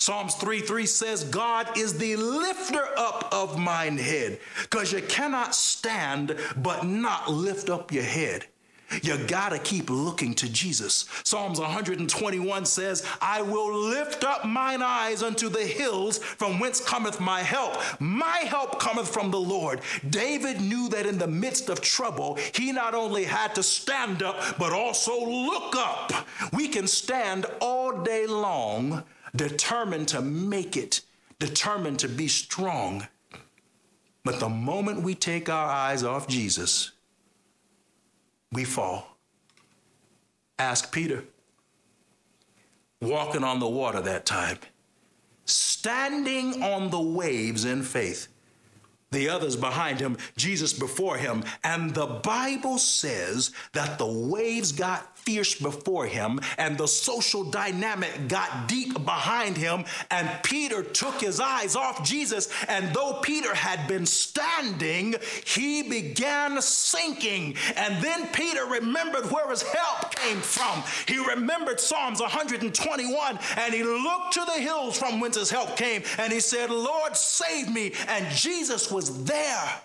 Psalms 0.00 0.36
3 0.36 0.60
3 0.60 0.86
says, 0.86 1.24
God 1.24 1.76
is 1.76 1.98
the 1.98 2.14
lifter 2.14 2.86
up 2.96 3.28
of 3.32 3.58
mine 3.58 3.98
head, 3.98 4.38
because 4.62 4.92
you 4.92 5.02
cannot 5.02 5.56
stand 5.56 6.36
but 6.56 6.86
not 6.86 7.30
lift 7.30 7.68
up 7.68 7.92
your 7.92 8.04
head. 8.04 8.46
You 9.02 9.18
gotta 9.26 9.58
keep 9.58 9.90
looking 9.90 10.34
to 10.36 10.50
Jesus. 10.50 11.06
Psalms 11.24 11.58
121 11.60 12.64
says, 12.64 13.04
I 13.20 13.42
will 13.42 13.74
lift 13.74 14.24
up 14.24 14.46
mine 14.46 14.82
eyes 14.82 15.22
unto 15.22 15.48
the 15.48 15.66
hills 15.66 16.18
from 16.18 16.58
whence 16.58 16.80
cometh 16.80 17.20
my 17.20 17.42
help. 17.42 17.76
My 18.00 18.38
help 18.46 18.80
cometh 18.80 19.08
from 19.12 19.30
the 19.30 19.40
Lord. 19.40 19.80
David 20.08 20.60
knew 20.60 20.88
that 20.88 21.06
in 21.06 21.18
the 21.18 21.26
midst 21.26 21.68
of 21.68 21.80
trouble, 21.80 22.38
he 22.54 22.72
not 22.72 22.94
only 22.94 23.24
had 23.24 23.54
to 23.56 23.62
stand 23.62 24.22
up, 24.22 24.58
but 24.58 24.72
also 24.72 25.22
look 25.22 25.74
up. 25.76 26.12
We 26.52 26.68
can 26.68 26.86
stand 26.86 27.44
all 27.60 28.02
day 28.02 28.26
long 28.26 29.04
determined 29.34 30.08
to 30.08 30.22
make 30.22 30.76
it, 30.76 31.00
determined 31.38 31.98
to 32.00 32.08
be 32.08 32.28
strong. 32.28 33.06
But 34.24 34.40
the 34.40 34.48
moment 34.48 35.02
we 35.02 35.14
take 35.14 35.48
our 35.48 35.66
eyes 35.66 36.02
off 36.04 36.28
Jesus, 36.28 36.92
we 38.52 38.64
fall. 38.64 39.16
Ask 40.58 40.92
Peter, 40.92 41.24
walking 43.00 43.44
on 43.44 43.60
the 43.60 43.68
water 43.68 44.00
that 44.00 44.26
time, 44.26 44.58
standing 45.44 46.62
on 46.62 46.90
the 46.90 47.00
waves 47.00 47.64
in 47.64 47.82
faith 47.82 48.28
the 49.10 49.28
others 49.28 49.56
behind 49.56 50.00
him, 50.00 50.18
Jesus 50.36 50.72
before 50.72 51.16
him. 51.16 51.44
And 51.64 51.94
the 51.94 52.06
Bible 52.06 52.78
says 52.78 53.52
that 53.72 53.98
the 53.98 54.06
waves 54.06 54.72
got 54.72 55.17
fierce 55.28 55.56
before 55.56 56.06
him 56.06 56.40
and 56.56 56.78
the 56.78 56.88
social 56.88 57.44
dynamic 57.44 58.28
got 58.28 58.66
deep 58.66 58.94
behind 59.04 59.58
him. 59.58 59.84
And 60.10 60.26
Peter 60.42 60.82
took 60.82 61.20
his 61.20 61.38
eyes 61.38 61.76
off 61.76 62.02
Jesus. 62.02 62.48
And 62.66 62.94
though 62.94 63.20
Peter 63.20 63.54
had 63.54 63.86
been 63.86 64.06
standing, 64.06 65.16
he 65.44 65.82
began 65.82 66.62
sinking. 66.62 67.56
And 67.76 68.02
then 68.02 68.26
Peter 68.28 68.64
remembered 68.64 69.30
where 69.30 69.50
his 69.50 69.62
help 69.62 70.14
came 70.14 70.38
from. 70.38 70.82
He 71.06 71.18
remembered 71.18 71.78
Psalms 71.78 72.22
121 72.22 73.38
and 73.58 73.74
he 73.74 73.82
looked 73.82 74.32
to 74.32 74.44
the 74.46 74.62
hills 74.62 74.98
from 74.98 75.20
whence 75.20 75.36
his 75.36 75.50
help 75.50 75.76
came. 75.76 76.04
And 76.16 76.32
he 76.32 76.40
said, 76.40 76.70
Lord, 76.70 77.14
save 77.14 77.70
me. 77.70 77.92
And 78.08 78.26
Jesus 78.34 78.90
was 78.90 79.24
there. 79.24 79.80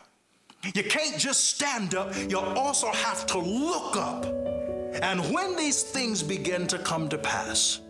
You 0.73 0.83
can't 0.83 1.17
just 1.17 1.43
stand 1.43 1.95
up, 1.95 2.15
you 2.29 2.39
also 2.39 2.89
have 2.91 3.25
to 3.27 3.37
look 3.37 3.97
up. 3.97 4.62
And 5.01 5.33
when 5.33 5.55
these 5.55 5.83
things 5.83 6.21
begin 6.21 6.67
to 6.67 6.77
come 6.77 7.09
to 7.09 7.17
pass, 7.17 7.81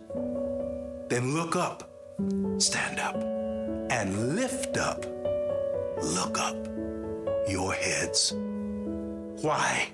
then 1.09 1.33
look 1.33 1.55
up, 1.55 1.89
stand 2.57 2.99
up, 2.99 3.15
and 3.91 4.35
lift 4.35 4.77
up, 4.77 5.05
look 6.01 6.39
up 6.39 6.55
your 7.47 7.73
heads. 7.73 8.33
Why? 9.41 9.89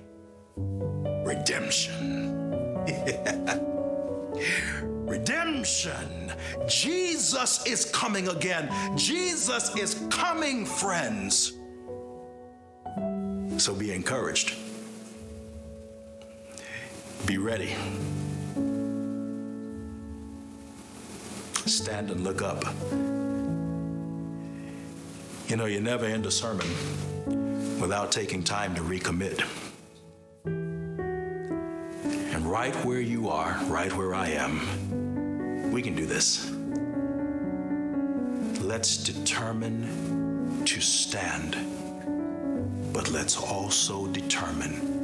Redemption. 0.55 2.35
Redemption. 5.07 6.31
Jesus 6.67 7.65
is 7.65 7.85
coming 7.85 8.27
again. 8.27 8.69
Jesus 8.95 9.75
is 9.75 10.05
coming, 10.09 10.65
friends. 10.65 11.53
So 13.57 13.73
be 13.73 13.91
encouraged. 13.91 14.55
Be 17.25 17.37
ready. 17.37 17.75
Stand 21.65 22.09
and 22.11 22.23
look 22.23 22.41
up. 22.41 22.63
You 25.47 25.55
know, 25.55 25.65
you 25.65 25.81
never 25.81 26.05
end 26.05 26.25
a 26.25 26.31
sermon 26.31 26.67
without 27.79 28.11
taking 28.11 28.43
time 28.43 28.75
to 28.75 28.81
recommit. 28.81 29.43
And 32.33 32.45
right 32.45 32.75
where 32.85 33.01
you 33.01 33.29
are, 33.29 33.57
right 33.65 33.91
where 33.95 34.13
I 34.13 34.29
am, 34.29 35.71
we 35.71 35.81
can 35.81 35.95
do 35.95 36.05
this. 36.05 36.51
Let's 38.61 38.97
determine 38.97 40.63
to 40.65 40.81
stand, 40.81 41.55
but 42.93 43.09
let's 43.09 43.37
also 43.37 44.07
determine 44.07 44.98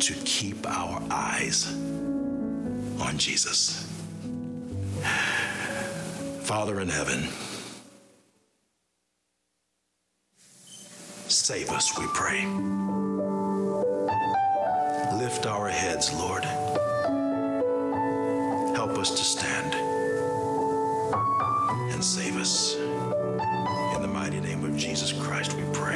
to 0.00 0.14
keep 0.24 0.66
our 0.66 1.02
eyes 1.10 1.72
on 3.00 3.16
Jesus. 3.16 3.88
Father 6.42 6.80
in 6.80 6.88
heaven, 6.88 7.28
save 11.28 11.70
us, 11.70 11.96
we 11.98 12.06
pray. 12.14 12.44
Lift 15.18 15.46
our 15.46 15.68
heads, 15.68 16.12
Lord. 16.14 16.44
Help 18.74 18.98
us 18.98 19.10
to 19.10 19.24
stand 19.24 19.74
and 21.92 22.04
save 22.04 22.36
us. 22.36 22.76
In 22.76 24.02
the 24.02 24.10
mighty 24.12 24.40
name 24.40 24.64
of 24.64 24.76
Jesus 24.76 25.12
Christ, 25.12 25.54
we 25.54 25.62
pray. 25.72 25.93